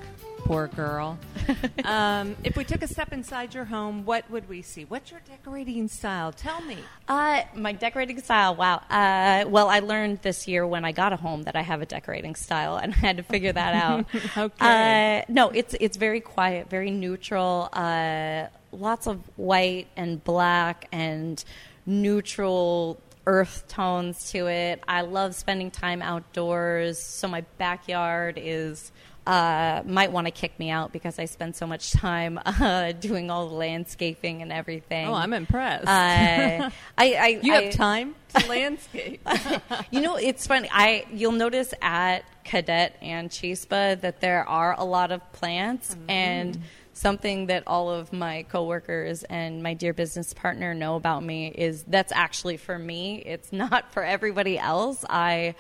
Poor 0.52 0.68
girl. 0.68 1.18
um, 1.86 2.36
if 2.44 2.58
we 2.58 2.66
took 2.66 2.84
a 2.84 2.88
step 2.88 3.14
inside 3.14 3.54
your 3.54 3.64
home, 3.64 4.04
what 4.04 4.30
would 4.30 4.50
we 4.50 4.62
see? 4.62 4.84
What's 4.84 5.10
your 5.10 5.22
decorating 5.22 5.88
style? 5.88 6.34
Tell 6.34 6.60
me. 6.60 6.78
Uh, 7.08 7.44
my 7.56 7.72
decorating 7.72 8.20
style. 8.20 8.56
Wow. 8.56 8.82
Uh, 8.90 9.46
well, 9.48 9.70
I 9.70 9.80
learned 9.80 10.22
this 10.24 10.50
year 10.50 10.68
when 10.68 10.84
I 10.84 10.92
got 10.92 11.14
a 11.14 11.16
home 11.16 11.44
that 11.44 11.56
I 11.56 11.62
have 11.62 11.82
a 11.82 11.86
decorating 11.86 12.36
style, 12.36 12.76
and 12.76 12.94
I 12.98 12.98
had 12.98 13.16
to 13.16 13.24
figure 13.24 13.54
that 13.54 13.76
out. 13.76 14.06
okay. 14.38 15.22
Uh, 15.22 15.32
no, 15.32 15.52
it's 15.52 15.74
it's 15.80 15.96
very 15.96 16.20
quiet, 16.20 16.70
very 16.70 16.92
neutral. 16.92 17.70
Uh, 17.72 18.48
lots 18.74 19.08
of 19.08 19.22
white 19.38 19.88
and 19.96 20.22
black 20.22 20.90
and 20.92 21.42
neutral 21.86 23.00
earth 23.26 23.70
tones 23.70 24.32
to 24.32 24.48
it. 24.48 24.84
I 24.86 25.02
love 25.02 25.34
spending 25.34 25.72
time 25.72 26.02
outdoors, 26.02 27.00
so 27.00 27.30
my 27.30 27.42
backyard 27.58 28.38
is. 28.38 28.92
Uh, 29.26 29.84
might 29.86 30.12
want 30.12 30.26
to 30.26 30.32
kick 30.32 30.58
me 30.58 30.72
out 30.72 30.92
because 30.92 31.20
I 31.20 31.26
spend 31.26 31.56
so 31.56 31.68
much 31.68 31.92
time 31.92 32.40
uh, 32.46 32.92
doing 32.94 33.30
all 33.30 33.50
the 33.50 33.56
landscaping 33.56 34.42
and 34.42 34.52
everything. 34.52 35.08
Oh, 35.08 35.14
I'm 35.14 35.34
impressed. 35.34 35.88
Uh, 35.88 35.90
I, 35.92 36.72
I, 36.98 37.28
you 37.44 37.54
I, 37.54 37.62
have 37.62 37.74
time 37.74 38.16
to 38.36 38.48
landscape. 38.50 39.22
you 39.92 40.02
know, 40.02 40.16
it's 40.16 40.48
funny. 40.48 40.70
I 40.72 41.06
you'll 41.14 41.34
notice 41.34 41.72
at 41.84 42.22
Cadet 42.44 42.98
and 43.02 43.30
Chispa 43.30 44.02
that 44.02 44.22
there 44.22 44.44
are 44.50 44.74
a 44.78 44.84
lot 44.84 45.12
of 45.12 45.22
plants 45.34 45.94
Mm-hmm. 45.96 46.10
and 46.10 46.62
something 46.94 47.48
that 47.48 47.64
all 47.68 47.90
of 47.90 48.12
my 48.14 48.44
coworkers 48.44 49.24
and 49.24 49.64
my 49.64 49.74
dear 49.74 49.94
business 49.94 50.34
partner 50.34 50.74
know 50.74 50.96
about 50.96 51.24
me 51.24 51.48
is 51.48 51.84
that's 51.84 52.12
actually 52.12 52.58
for 52.58 52.78
me. 52.78 53.18
It's 53.26 53.52
not 53.54 53.92
for 53.94 54.04
everybody 54.04 54.60
else. 54.60 55.04
I 55.10 55.56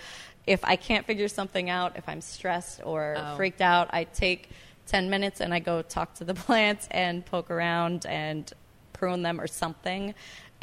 if 0.52 0.64
I 0.66 0.76
can't 0.76 1.06
figure 1.06 1.28
something 1.28 1.70
out, 1.70 1.96
if 1.98 2.08
I'm 2.08 2.22
stressed 2.22 2.82
or 2.84 3.16
Oh. 3.18 3.36
freaked 3.38 3.62
out, 3.62 3.90
I 3.94 4.04
take 4.04 4.50
10 4.88 5.10
minutes 5.10 5.40
and 5.42 5.54
I 5.54 5.60
go 5.60 5.82
talk 5.82 6.16
to 6.16 6.24
the 6.26 6.34
plants 6.46 6.88
and 6.92 7.26
poke 7.26 7.50
around 7.50 8.06
and 8.06 8.52
prune 8.94 9.22
them 9.22 9.40
or 9.40 9.48
something. 9.48 10.14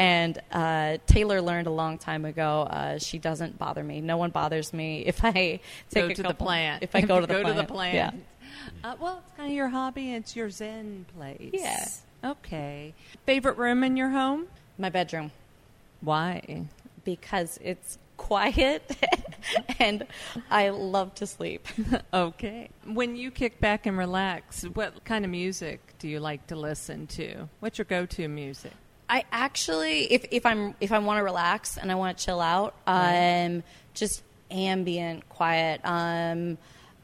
And 0.01 0.39
uh, 0.53 0.99
Taylor 1.07 1.41
learned 1.41 1.67
a 1.67 1.71
long 1.73 1.99
time 1.99 2.25
ago. 2.25 2.69
Uh, 2.71 2.99
she 2.99 3.19
doesn't 3.19 3.59
bother 3.59 3.83
me. 3.83 4.01
No 4.01 4.17
one 4.17 4.31
bothers 4.31 4.73
me 4.73 5.01
if 5.07 5.25
I 5.25 5.61
take 5.91 5.95
go 5.95 6.07
a 6.07 6.09
to 6.15 6.23
couple, 6.23 6.29
the 6.29 6.45
plant. 6.45 6.83
If 6.83 6.95
I 6.95 7.01
go 7.01 7.21
to 7.21 7.27
the 7.27 7.33
go 7.35 7.43
plant, 7.43 7.57
to 7.57 7.63
the 7.63 7.73
plant. 7.73 7.95
Yeah. 7.95 8.91
Uh, 8.91 8.97
well, 9.01 9.23
it's 9.27 9.37
kind 9.37 9.49
of 9.51 9.55
your 9.57 9.69
hobby. 9.69 10.13
It's 10.13 10.37
your 10.37 10.51
zen 10.51 11.07
place. 11.17 11.51
Yeah. 11.53 11.87
Okay. 12.25 12.95
Favorite 13.27 13.57
room 13.57 13.83
in 13.83 13.97
your 13.97 14.11
home? 14.11 14.47
My 14.77 14.91
bedroom 14.91 15.31
Why? 16.01 16.65
because 17.05 17.59
it's 17.63 17.99
quiet 18.17 18.83
and 19.79 20.07
I 20.51 20.71
love 20.71 21.15
to 21.17 21.27
sleep. 21.27 21.67
Okay. 22.13 22.71
When 22.85 23.17
you 23.17 23.31
kick 23.31 23.61
back 23.61 23.87
and 23.87 23.97
relax, 23.97 24.63
what 24.63 25.05
kind 25.05 25.25
of 25.25 25.31
music 25.31 25.95
do 25.99 26.09
you 26.09 26.21
like 26.21 26.47
to 26.49 26.57
listen 26.57 27.07
to? 27.09 27.49
What's 27.61 27.79
your 27.79 27.85
go-to 27.85 28.29
music? 28.29 28.73
I 29.09 29.25
actually, 29.31 30.13
if, 30.13 30.27
if 30.31 30.47
I'm 30.47 30.75
if 30.81 30.93
I 30.93 30.99
want 30.99 31.19
to 31.19 31.25
relax 31.25 31.77
and 31.77 31.91
I 31.91 31.95
want 31.95 32.17
to 32.17 32.25
chill 32.25 32.41
out, 32.41 32.75
um, 32.87 33.63
just 33.95 34.23
ambient, 34.51 35.29
quiet. 35.29 35.81
Um, 35.85 36.59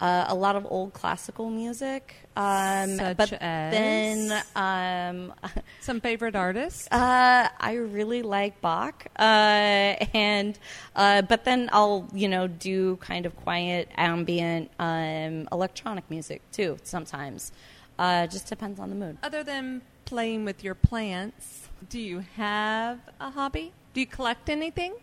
uh, 0.05 0.27
a 0.29 0.35
lot 0.35 0.55
of 0.55 0.67
old 0.69 0.93
classical 0.93 1.49
music. 1.49 2.14
Um, 2.37 2.97
Such 2.97 3.17
but 3.17 3.33
as? 3.40 3.73
then 3.73 4.43
um, 4.55 5.33
Some 5.81 6.01
favorite 6.01 6.37
artists? 6.37 6.87
Uh, 6.93 7.49
I 7.59 7.73
really 7.75 8.23
like 8.23 8.61
Bach, 8.61 9.07
uh, 9.19 9.23
and 9.23 10.59
uh, 10.95 11.23
but 11.23 11.45
then 11.45 11.71
I'll 11.73 12.07
you 12.12 12.29
know 12.29 12.47
do 12.49 12.97
kind 12.97 13.25
of 13.25 13.35
quiet, 13.37 13.88
ambient, 13.97 14.71
um, 14.79 15.49
electronic 15.51 16.05
music 16.11 16.43
too. 16.53 16.77
Sometimes, 16.83 17.53
uh, 17.99 18.27
just 18.27 18.47
depends 18.49 18.79
on 18.81 18.90
the 18.90 18.97
mood. 18.97 19.17
Other 19.23 19.43
than 19.43 19.81
playing 20.05 20.45
with 20.45 20.62
your 20.62 20.75
plants, 20.75 21.69
do 21.88 21.99
you 21.99 22.25
have 22.37 22.99
a 23.21 23.31
hobby? 23.31 23.73
Do 23.95 24.01
you 24.01 24.07
collect 24.07 24.51
anything? 24.51 24.97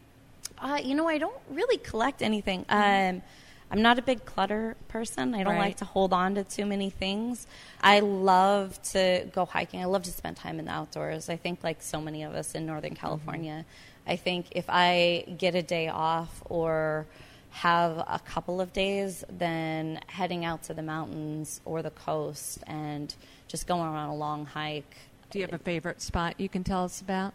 Uh, 0.60 0.80
you 0.84 0.94
know, 0.94 1.08
I 1.08 1.18
don't 1.18 1.42
really 1.50 1.78
collect 1.78 2.22
anything. 2.22 2.66
Um, 2.70 3.24
I'm 3.72 3.82
not 3.82 3.98
a 3.98 4.02
big 4.02 4.26
clutter 4.26 4.76
person. 4.90 5.34
I 5.34 5.44
don't 5.44 5.54
Right. 5.54 5.60
like 5.60 5.78
to 5.78 5.86
hold 5.86 6.12
on 6.12 6.36
to 6.36 6.44
too 6.44 6.66
many 6.66 6.90
things. 6.90 7.48
I 7.82 8.02
love 8.02 8.82
to 8.92 9.30
go 9.32 9.46
hiking. 9.46 9.82
I 9.82 9.86
love 9.86 10.04
to 10.04 10.12
spend 10.12 10.36
time 10.38 10.60
in 10.60 10.66
the 10.66 10.72
outdoors. 10.72 11.30
I 11.30 11.38
think, 11.38 11.64
like 11.64 11.82
so 11.82 12.02
many 12.02 12.24
of 12.24 12.34
us 12.36 12.54
in 12.54 12.66
Northern 12.66 12.96
California, 12.96 13.66
I 14.06 14.18
think 14.18 14.48
if 14.52 14.66
I 14.68 15.24
get 15.38 15.56
a 15.56 15.62
day 15.62 15.88
off 15.88 16.44
or 16.50 17.08
have 17.52 17.98
a 17.98 18.20
couple 18.26 18.60
of 18.62 18.74
days, 18.74 19.24
then 19.30 20.02
heading 20.08 20.44
out 20.46 20.64
to 20.64 20.74
the 20.74 20.82
mountains 20.84 21.62
or 21.66 21.82
the 21.82 21.92
coast 21.92 22.60
and 22.68 23.14
just 23.48 23.68
going 23.68 23.82
on 23.82 24.10
a 24.10 24.16
long 24.16 24.46
hike. 24.46 24.96
Do 25.30 25.40
you 25.40 25.46
have 25.46 25.54
a 25.54 25.58
favorite 25.64 26.02
spot 26.02 26.36
you 26.40 26.50
can 26.50 26.64
tell 26.64 26.84
us 26.84 27.00
about? 27.02 27.34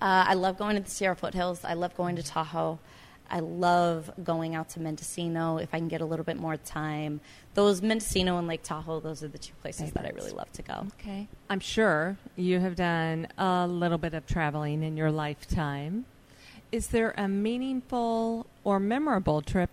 Uh, 0.00 0.24
I 0.28 0.34
love 0.34 0.58
going 0.58 0.76
to 0.76 0.82
the 0.82 0.90
Sierra 0.90 1.16
foothills. 1.16 1.64
I 1.64 1.74
love 1.74 1.94
going 1.96 2.16
to 2.16 2.22
Tahoe. 2.22 2.78
I 3.30 3.40
love 3.40 4.10
going 4.22 4.54
out 4.54 4.68
to 4.70 4.80
Mendocino 4.80 5.58
if 5.58 5.72
I 5.72 5.78
can 5.78 5.88
get 5.88 6.00
a 6.00 6.04
little 6.04 6.24
bit 6.24 6.36
more 6.36 6.56
time. 6.56 7.20
Those 7.54 7.82
Mendocino 7.82 8.38
and 8.38 8.46
Lake 8.46 8.62
Tahoe, 8.62 9.00
those 9.00 9.22
are 9.22 9.28
the 9.28 9.38
two 9.38 9.54
places 9.62 9.92
that 9.92 10.04
I 10.04 10.10
really 10.10 10.30
love 10.30 10.52
to 10.52 10.62
go. 10.62 10.86
Okay. 11.00 11.28
I'm 11.48 11.60
sure 11.60 12.16
you 12.36 12.60
have 12.60 12.76
done 12.76 13.28
a 13.38 13.66
little 13.66 13.98
bit 13.98 14.14
of 14.14 14.26
traveling 14.26 14.82
in 14.82 14.96
your 14.96 15.10
lifetime. 15.10 16.04
Is 16.70 16.88
there 16.88 17.14
a 17.16 17.28
meaningful 17.28 18.46
or 18.62 18.80
memorable 18.80 19.42
trip 19.42 19.70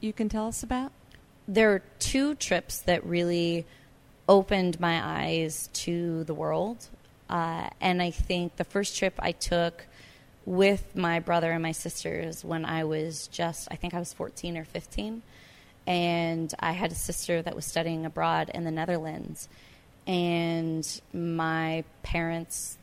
you 0.00 0.12
can 0.12 0.28
tell 0.28 0.46
us 0.46 0.62
about? 0.62 0.92
There 1.48 1.72
are 1.72 1.82
two 1.98 2.34
trips 2.34 2.78
that 2.80 3.04
really 3.04 3.66
opened 4.28 4.78
my 4.78 5.00
eyes 5.02 5.68
to 5.72 6.24
the 6.24 6.34
world. 6.34 6.88
Uh, 7.28 7.68
and 7.80 8.02
I 8.02 8.10
think 8.10 8.56
the 8.56 8.64
first 8.64 8.96
trip 8.96 9.14
I 9.18 9.32
took 9.32 9.86
with 10.44 10.96
my 10.96 11.20
brother 11.20 11.52
and 11.52 11.62
my 11.62 11.72
sisters 11.72 12.44
when 12.44 12.64
I 12.64 12.84
was 12.84 13.28
just, 13.28 13.68
I 13.70 13.76
think 13.76 13.94
I 13.94 13.98
was 13.98 14.12
14 14.12 14.56
or 14.56 14.64
15. 14.64 15.22
And 15.86 16.52
I 16.60 16.72
had 16.72 16.92
a 16.92 16.96
sister 16.96 17.42
that 17.42 17.56
was 17.56 17.64
studying 17.64 18.06
abroad 18.06 18.50
in 18.52 18.64
the 18.64 18.70
Netherlands. 18.70 19.48
And 20.06 20.86
my 21.12 21.84
parents 22.02 22.76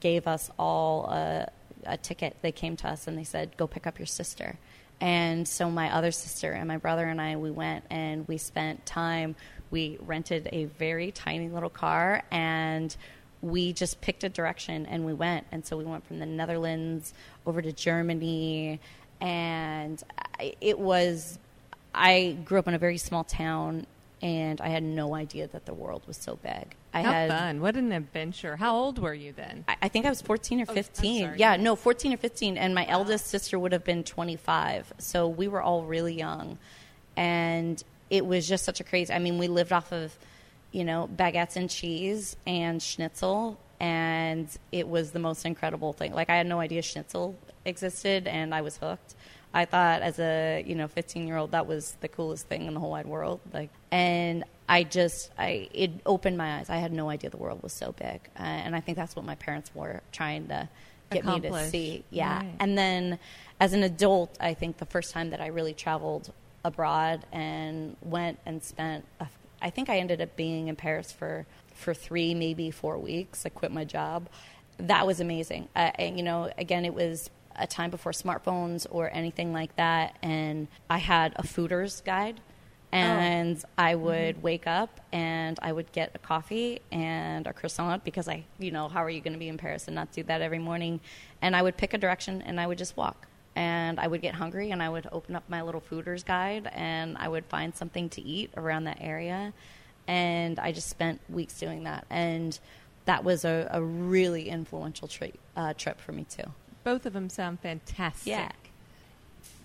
gave 0.00 0.26
us 0.26 0.50
all 0.58 1.06
a, 1.06 1.50
a 1.84 1.96
ticket. 1.96 2.36
They 2.42 2.52
came 2.52 2.76
to 2.76 2.88
us 2.88 3.06
and 3.06 3.16
they 3.16 3.24
said, 3.24 3.56
go 3.56 3.66
pick 3.66 3.86
up 3.86 3.98
your 3.98 4.06
sister. 4.06 4.58
And 5.00 5.46
so 5.46 5.70
my 5.70 5.94
other 5.94 6.10
sister 6.10 6.52
and 6.52 6.68
my 6.68 6.78
brother 6.78 7.04
and 7.04 7.20
I, 7.20 7.36
we 7.36 7.50
went 7.50 7.84
and 7.90 8.26
we 8.28 8.38
spent 8.38 8.86
time. 8.86 9.36
We 9.70 9.98
rented 10.00 10.48
a 10.52 10.64
very 10.64 11.12
tiny 11.12 11.48
little 11.48 11.70
car 11.70 12.22
and 12.30 12.94
we 13.42 13.72
just 13.72 14.00
picked 14.00 14.24
a 14.24 14.28
direction 14.28 14.86
and 14.86 15.04
we 15.04 15.12
went. 15.12 15.46
And 15.52 15.64
so 15.64 15.76
we 15.76 15.84
went 15.84 16.06
from 16.06 16.18
the 16.18 16.26
Netherlands 16.26 17.12
over 17.46 17.60
to 17.62 17.72
Germany. 17.72 18.80
And 19.20 20.02
it 20.60 20.78
was, 20.78 21.38
I 21.94 22.36
grew 22.44 22.58
up 22.58 22.68
in 22.68 22.74
a 22.74 22.78
very 22.78 22.98
small 22.98 23.24
town 23.24 23.86
and 24.22 24.60
I 24.60 24.68
had 24.68 24.82
no 24.82 25.14
idea 25.14 25.46
that 25.48 25.66
the 25.66 25.74
world 25.74 26.02
was 26.06 26.16
so 26.16 26.36
big. 26.42 26.74
I 26.94 27.02
How 27.02 27.12
had, 27.12 27.28
fun. 27.30 27.60
What 27.60 27.76
an 27.76 27.92
adventure. 27.92 28.56
How 28.56 28.74
old 28.74 28.98
were 28.98 29.12
you 29.12 29.32
then? 29.32 29.64
I, 29.68 29.76
I 29.82 29.88
think 29.88 30.06
I 30.06 30.08
was 30.08 30.22
14 30.22 30.62
or 30.62 30.64
Oh, 30.68 30.72
15. 30.72 31.24
sorry. 31.26 31.38
yeah, 31.38 31.56
no, 31.56 31.76
14 31.76 32.14
or 32.14 32.16
15. 32.16 32.56
And 32.56 32.74
my 32.74 32.86
eldest 32.88 33.26
sister 33.26 33.58
would 33.58 33.72
have 33.72 33.84
been 33.84 34.02
25. 34.04 34.94
So 34.98 35.28
we 35.28 35.46
were 35.48 35.60
all 35.60 35.84
really 35.84 36.14
young. 36.14 36.58
And 37.16 37.82
it 38.08 38.24
was 38.24 38.48
just 38.48 38.64
such 38.64 38.80
a 38.80 38.84
crazy, 38.84 39.12
I 39.12 39.18
mean, 39.18 39.38
we 39.38 39.48
lived 39.48 39.72
off 39.72 39.92
of, 39.92 40.16
you 40.76 40.84
know, 40.84 41.08
baguettes 41.16 41.56
and 41.56 41.70
cheese 41.70 42.36
and 42.46 42.82
schnitzel. 42.82 43.58
And 43.80 44.46
it 44.72 44.86
was 44.86 45.12
the 45.12 45.18
most 45.18 45.46
incredible 45.46 45.94
thing. 45.94 46.12
Like, 46.12 46.28
I 46.28 46.36
had 46.36 46.46
no 46.46 46.60
idea 46.60 46.82
schnitzel 46.82 47.34
existed 47.64 48.26
and 48.26 48.54
I 48.54 48.60
was 48.60 48.76
hooked. 48.76 49.14
I 49.54 49.64
thought 49.64 50.02
as 50.02 50.18
a 50.18 50.62
you 50.66 50.74
know 50.74 50.86
15 50.86 51.26
year 51.26 51.38
old 51.38 51.52
that 51.52 51.66
was 51.66 51.96
the 52.02 52.08
coolest 52.08 52.46
thing 52.46 52.66
in 52.66 52.74
the 52.74 52.80
whole 52.80 52.90
wide 52.90 53.06
world. 53.06 53.40
Like, 53.54 53.70
and 53.90 54.44
I 54.68 54.82
just 54.84 55.30
I 55.38 55.68
it 55.72 55.92
opened 56.04 56.36
my 56.36 56.58
eyes. 56.58 56.68
I 56.68 56.76
had 56.76 56.92
no 56.92 57.08
idea 57.08 57.30
the 57.30 57.38
world 57.38 57.62
was 57.62 57.72
so 57.72 57.92
big, 57.92 58.20
uh, 58.38 58.42
and 58.42 58.76
I 58.76 58.80
think 58.80 58.96
that's 58.98 59.16
what 59.16 59.24
my 59.24 59.34
parents 59.36 59.70
were 59.74 60.02
trying 60.12 60.48
to 60.48 60.68
get 61.10 61.24
me 61.24 61.40
to 61.40 61.70
see. 61.70 62.04
Yeah, 62.10 62.36
Right. 62.40 62.54
and 62.60 62.76
then 62.76 63.18
as 63.58 63.72
an 63.72 63.82
adult, 63.82 64.36
I 64.40 64.52
think 64.52 64.76
the 64.76 64.84
first 64.86 65.10
time 65.12 65.30
that 65.30 65.40
I 65.40 65.46
really 65.46 65.72
traveled 65.72 66.30
abroad 66.64 67.24
and 67.32 67.96
went 68.02 68.38
and 68.44 68.62
spent, 68.62 69.04
I 69.60 69.70
think 69.70 69.88
I 69.88 69.98
ended 69.98 70.20
up 70.20 70.36
being 70.36 70.68
in 70.68 70.76
Paris 70.76 71.12
for 71.12 71.46
for 71.74 71.94
three 71.94 72.34
maybe 72.34 72.70
four 72.70 72.98
weeks. 72.98 73.44
I 73.44 73.50
quit 73.50 73.70
my 73.70 73.84
job. 73.84 74.28
That 74.78 75.06
was 75.06 75.20
amazing. 75.20 75.68
Uh, 75.76 75.90
and, 75.96 76.16
you 76.16 76.22
know, 76.22 76.50
again, 76.58 76.84
it 76.84 76.94
was 76.94 77.30
a 77.54 77.66
time 77.66 77.90
before 77.90 78.12
smartphones 78.12 78.86
or 78.90 79.10
anything 79.12 79.52
like 79.52 79.74
that, 79.76 80.16
and 80.22 80.68
I 80.90 80.98
had 80.98 81.32
a 81.36 81.42
Fodor's 81.42 82.00
guide. 82.00 82.40
And 82.92 83.62
I 83.76 83.94
would 83.94 84.42
wake 84.42 84.66
up 84.66 85.00
and 85.12 85.58
I 85.60 85.70
would 85.70 85.92
get 85.92 86.12
a 86.14 86.18
coffee 86.18 86.80
and 86.90 87.46
a 87.46 87.52
croissant 87.52 88.04
because 88.04 88.26
I, 88.26 88.44
you 88.58 88.70
know, 88.70 88.88
how 88.88 89.04
are 89.04 89.10
you 89.10 89.20
going 89.20 89.34
to 89.34 89.38
be 89.38 89.48
in 89.48 89.58
Paris 89.58 89.86
and 89.86 89.94
not 89.94 90.12
do 90.12 90.22
that 90.22 90.40
every 90.40 90.60
morning? 90.60 91.00
And 91.42 91.54
I 91.54 91.60
would 91.60 91.76
pick 91.76 91.92
a 91.92 91.98
direction 91.98 92.40
and 92.42 92.58
I 92.58 92.66
would 92.66 92.78
just 92.78 92.96
walk. 92.96 93.26
And 93.56 93.98
I 93.98 94.06
would 94.06 94.20
get 94.20 94.34
hungry 94.34 94.70
and 94.70 94.80
I 94.82 94.88
would 94.88 95.08
open 95.10 95.34
up 95.34 95.42
my 95.48 95.62
little 95.62 95.80
Fodor's 95.80 96.22
guide 96.22 96.70
and 96.74 97.16
I 97.18 97.26
would 97.26 97.46
find 97.46 97.74
something 97.74 98.08
to 98.10 98.20
eat 98.22 98.50
around 98.56 98.84
that 98.84 98.98
area. 99.00 99.52
and 100.06 100.58
I 100.60 100.70
just 100.70 100.88
spent 100.88 101.20
weeks 101.28 101.58
doing 101.58 101.82
that. 101.84 102.04
And 102.10 102.56
that 103.06 103.24
was 103.24 103.44
a, 103.44 103.66
a 103.72 103.82
really 103.82 104.48
influential 104.48 105.08
tri- 105.08 105.32
uh, 105.56 105.72
trip 105.74 106.00
for 106.00 106.12
me 106.12 106.24
too. 106.28 106.44
Both 106.84 107.06
of 107.06 107.12
them 107.14 107.28
sound 107.28 107.58
fantastic. 107.60 108.28
Yeah. 108.28 108.52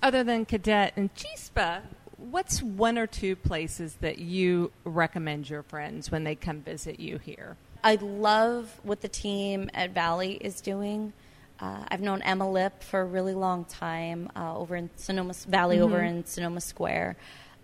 Other 0.02 0.24
than 0.24 0.46
Cadet 0.46 0.94
and 0.96 1.14
Chispa, 1.14 1.82
what's 2.18 2.64
one 2.64 2.98
or 2.98 3.06
two 3.08 3.36
places 3.36 3.98
that 4.02 4.18
you 4.20 4.72
recommend 4.84 5.50
your 5.50 5.64
friends 5.64 6.10
when 6.12 6.24
they 6.24 6.34
come 6.36 6.62
visit 6.62 7.00
you 7.00 7.18
here? 7.20 7.58
I 7.84 7.96
love 7.96 8.80
what 8.84 9.02
the 9.02 9.08
team 9.10 9.70
at 9.74 9.92
Valley 9.92 10.34
is 10.34 10.62
doing. 10.62 11.14
Uh, 11.62 11.84
I've 11.90 12.02
known 12.02 12.24
Emma 12.24 12.50
Lip 12.50 12.82
for 12.82 13.02
a 13.02 13.06
really 13.06 13.36
long 13.36 13.66
time 13.66 14.30
uh, 14.36 14.58
over 14.58 14.76
in 14.76 14.90
Sonoma 14.96 15.34
Valley, 15.48 15.80
over 15.80 16.00
in 16.02 16.26
Sonoma 16.26 16.60
Square. 16.60 17.18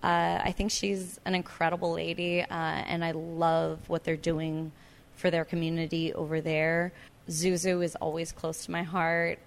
Uh, 0.04 0.40
I 0.44 0.54
think 0.56 0.70
she's 0.70 1.20
an 1.26 1.34
incredible 1.34 1.94
lady, 1.94 2.42
uh, 2.42 2.46
and 2.52 3.04
I 3.04 3.12
love 3.12 3.80
what 3.90 4.04
they're 4.04 4.16
doing 4.16 4.72
for 5.16 5.32
their 5.32 5.44
community 5.44 6.14
over 6.14 6.42
there. 6.42 6.94
Zuzu 7.28 7.84
is 7.84 7.96
always 7.96 8.32
close 8.32 8.66
to 8.66 8.72
my 8.72 8.84
heart. 8.84 9.40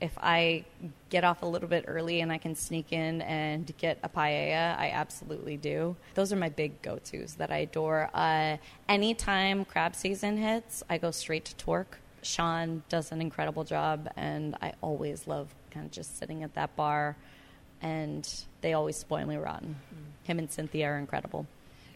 If 0.00 0.18
I 0.20 0.64
get 1.08 1.22
off 1.22 1.42
a 1.42 1.46
little 1.46 1.68
bit 1.68 1.84
early 1.86 2.20
and 2.20 2.30
I 2.30 2.38
can 2.38 2.54
sneak 2.56 2.92
in 2.92 3.22
and 3.22 3.72
get 3.78 3.98
a 4.02 4.08
paella, 4.08 4.76
I 4.76 4.90
absolutely 4.92 5.56
do. 5.56 5.96
Those 6.14 6.32
are 6.32 6.36
my 6.36 6.50
big 6.50 6.82
go 6.82 6.98
tos 6.98 7.34
that 7.34 7.52
I 7.52 7.58
adore. 7.58 8.10
Uh, 8.12 8.56
anytime 8.88 9.64
crab 9.64 9.94
season 9.94 10.36
hits, 10.36 10.82
I 10.90 10.98
go 10.98 11.12
straight 11.12 11.44
to 11.46 11.54
Torc. 11.54 11.98
Sean 12.26 12.82
does 12.88 13.12
an 13.12 13.20
incredible 13.20 13.64
job, 13.64 14.08
and 14.16 14.56
I 14.60 14.72
always 14.80 15.26
love 15.26 15.54
kind 15.70 15.86
of 15.86 15.92
just 15.92 16.18
sitting 16.18 16.42
at 16.42 16.54
that 16.54 16.74
bar, 16.76 17.16
and 17.80 18.28
they 18.60 18.72
always 18.72 18.96
spoil 18.96 19.26
me 19.26 19.36
rotten. 19.36 19.76
Mm. 19.94 20.26
Him 20.26 20.38
and 20.38 20.50
Cynthia 20.50 20.88
are 20.88 20.98
incredible. 20.98 21.46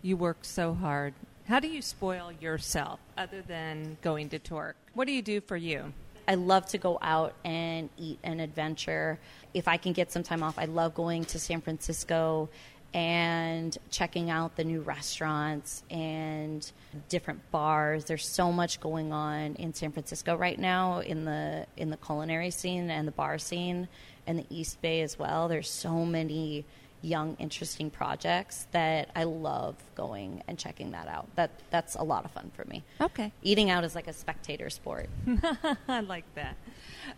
You 0.03 0.17
work 0.17 0.39
so 0.43 0.73
hard. 0.75 1.15
How 1.47 1.61
do 1.61 1.69
you 1.69 1.83
spoil 1.83 2.31
yourself 2.41 3.01
other 3.19 3.43
than 3.43 3.99
going 4.03 4.29
to 4.31 4.39
Torc? 4.39 4.77
What 4.95 5.07
do 5.07 5.13
you 5.13 5.23
do 5.23 5.41
for 5.41 5.57
you? 5.57 5.93
I 6.29 6.35
love 6.35 6.67
to 6.67 6.79
go 6.79 6.99
out 7.03 7.35
and 7.45 7.89
eat 7.99 8.21
an 8.23 8.39
adventure. 8.39 9.19
If 9.53 9.67
I 9.67 9.77
can 9.77 9.93
get 9.93 10.13
some 10.13 10.23
time 10.23 10.45
off, 10.45 10.59
I 10.59 10.67
love 10.67 10.95
going 10.95 11.25
to 11.25 11.41
San 11.41 11.61
Francisco 11.61 12.49
and 12.93 13.77
checking 13.91 14.31
out 14.31 14.57
the 14.57 14.65
new 14.65 14.81
restaurants 14.81 15.85
and 15.91 16.71
different 17.09 17.51
bars. 17.51 18.05
There's 18.05 18.27
so 18.27 18.51
much 18.51 18.81
going 18.81 19.13
on 19.13 19.55
in 19.57 19.73
San 19.75 19.93
Francisco 19.93 20.37
right 20.37 20.59
now 20.59 21.01
in 21.01 21.25
the 21.25 21.67
in 21.77 21.91
the 21.91 21.97
culinary 21.97 22.51
scene 22.51 22.91
and 22.91 23.07
the 23.07 23.13
bar 23.13 23.39
scene 23.39 23.89
and 24.27 24.39
the 24.39 24.47
East 24.51 24.81
Bay 24.83 25.03
as 25.03 25.19
well. 25.19 25.49
There's 25.49 25.71
so 25.71 26.05
many 26.05 26.65
young 27.03 27.35
interesting 27.39 27.91
projects 27.91 28.67
that 28.73 29.09
I 29.17 29.25
love 29.25 29.77
going 29.95 30.43
and 30.49 30.59
checking 30.59 30.91
that 30.91 31.09
out. 31.09 31.29
That 31.37 31.51
that's 31.71 31.95
a 31.95 32.03
lot 32.03 32.25
of 32.25 32.31
fun 32.33 32.51
for 32.55 32.65
me. 32.67 32.83
Okay. 33.01 33.33
Eating 33.43 33.71
out 33.71 33.85
is 33.85 33.95
like 33.95 34.09
a 34.09 34.13
spectator 34.13 34.69
sport. 34.69 35.09
I 35.89 36.01
like 36.01 36.25
that. 36.35 36.57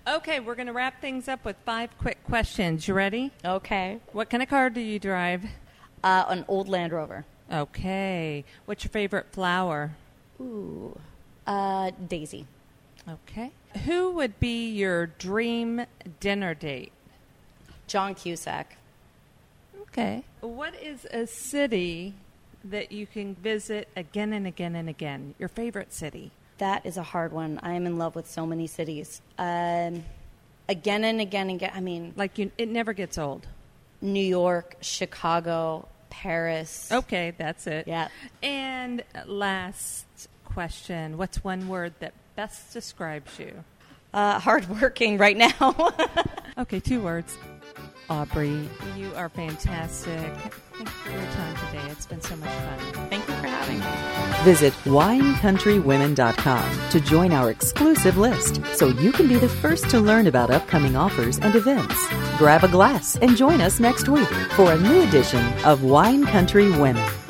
Okay, 0.07 0.41
we're 0.41 0.55
going 0.55 0.69
to 0.69 0.73
wrap 0.73 1.01
things 1.01 1.29
up 1.29 1.45
with 1.45 1.57
five 1.65 1.91
quick 1.99 2.23
questions. 2.25 2.87
You 2.87 2.95
ready? 2.95 3.33
Okay. 3.45 4.01
What 4.13 4.31
kind 4.31 4.43
of 4.43 4.49
car 4.49 4.71
do 4.71 4.81
you 4.81 4.99
drive? 4.99 5.45
Uh, 6.03 6.25
an 6.29 6.45
old 6.49 6.69
Land 6.69 6.93
Rover. 6.93 7.25
Okay. 7.53 8.45
What's 8.65 8.85
your 8.85 8.91
favorite 8.91 9.27
flower? 9.33 9.93
Ooh. 10.41 10.99
Uh, 11.47 11.91
Daisy. 12.09 12.47
Okay. 13.09 13.51
Who 13.85 14.11
would 14.13 14.39
be 14.41 14.71
your 14.71 15.07
dream 15.07 15.87
dinner 16.21 16.55
date? 16.55 16.93
John 17.87 18.15
Cusack. 18.15 18.77
Okay. 19.83 20.25
What 20.41 20.75
is 20.81 21.05
a 21.11 21.27
city 21.27 22.15
that 22.65 22.93
you 22.93 23.07
can 23.07 23.35
visit 23.35 23.89
again 23.97 24.33
and 24.33 24.47
again 24.47 24.75
and 24.77 24.89
again? 24.89 25.35
Your 25.39 25.49
favorite 25.49 25.93
city? 25.93 26.31
That 26.59 26.87
is 26.87 26.97
a 26.97 27.03
hard 27.03 27.33
one. 27.33 27.59
I 27.63 27.75
am 27.75 27.87
in 27.87 27.99
love 27.99 28.15
with 28.15 28.31
so 28.31 28.47
many 28.47 28.67
cities. 28.67 29.21
Um, 29.39 30.05
again 30.69 31.05
and 31.05 31.21
again 31.21 31.51
and 31.51 31.57
again. 31.57 31.73
I 31.75 31.81
mean, 31.81 32.15
Like 32.17 32.39
you, 32.39 32.51
it 32.57 32.69
never 32.69 32.93
gets 32.93 33.19
old. 33.19 33.47
New 34.01 34.25
York, 34.25 34.77
Chicago, 34.81 35.89
Paris. 36.13 36.93
Okay, 36.93 37.33
that's 37.37 37.67
it. 37.67 37.89
Yeah. 37.89 38.09
And 38.43 39.03
last 39.27 40.07
question: 40.45 41.17
What's 41.17 41.43
one 41.43 41.69
word 41.69 41.95
that 42.01 42.13
best 42.37 42.73
describes 42.73 43.39
you? 43.39 43.65
Uh, 44.13 44.39
hardworking 44.39 45.17
right 45.19 45.37
now. 45.37 45.95
Okay, 46.59 46.81
two 46.81 47.01
words. 47.01 47.35
Aubrey, 48.11 48.69
you 48.95 49.11
are 49.17 49.31
fantastic. 49.31 50.13
Thank 50.13 50.81
you 50.81 50.87
for 50.87 51.11
your 51.11 51.25
time 51.33 51.57
today. 51.67 51.91
It's 51.91 52.05
been 52.05 52.21
so 52.21 52.37
much 52.37 52.51
fun. 52.51 53.09
Thank 53.09 53.27
you 53.27 53.35
for 53.37 53.47
having 53.47 53.79
me. 53.79 54.12
Visit 54.43 54.73
winecountrywomen.com 54.85 56.91
to 56.91 57.01
join 57.01 57.33
our 57.33 57.51
exclusive 57.51 58.19
list 58.19 58.61
so 58.75 58.89
you 58.89 59.13
can 59.13 59.29
be 59.29 59.37
the 59.37 59.49
first 59.49 59.89
to 59.91 60.01
learn 60.01 60.27
about 60.27 60.51
upcoming 60.51 60.97
offers 60.97 61.39
and 61.39 61.55
events. 61.55 61.95
Grab 62.39 62.65
a 62.65 62.69
glass 62.69 63.17
and 63.17 63.37
join 63.37 63.61
us 63.61 63.79
next 63.79 64.09
week 64.09 64.29
for 64.57 64.73
a 64.73 64.79
new 64.79 65.03
edition 65.03 65.47
of 65.65 65.85
Wine 65.85 66.27
Country 66.27 66.71
Women. 66.71 67.22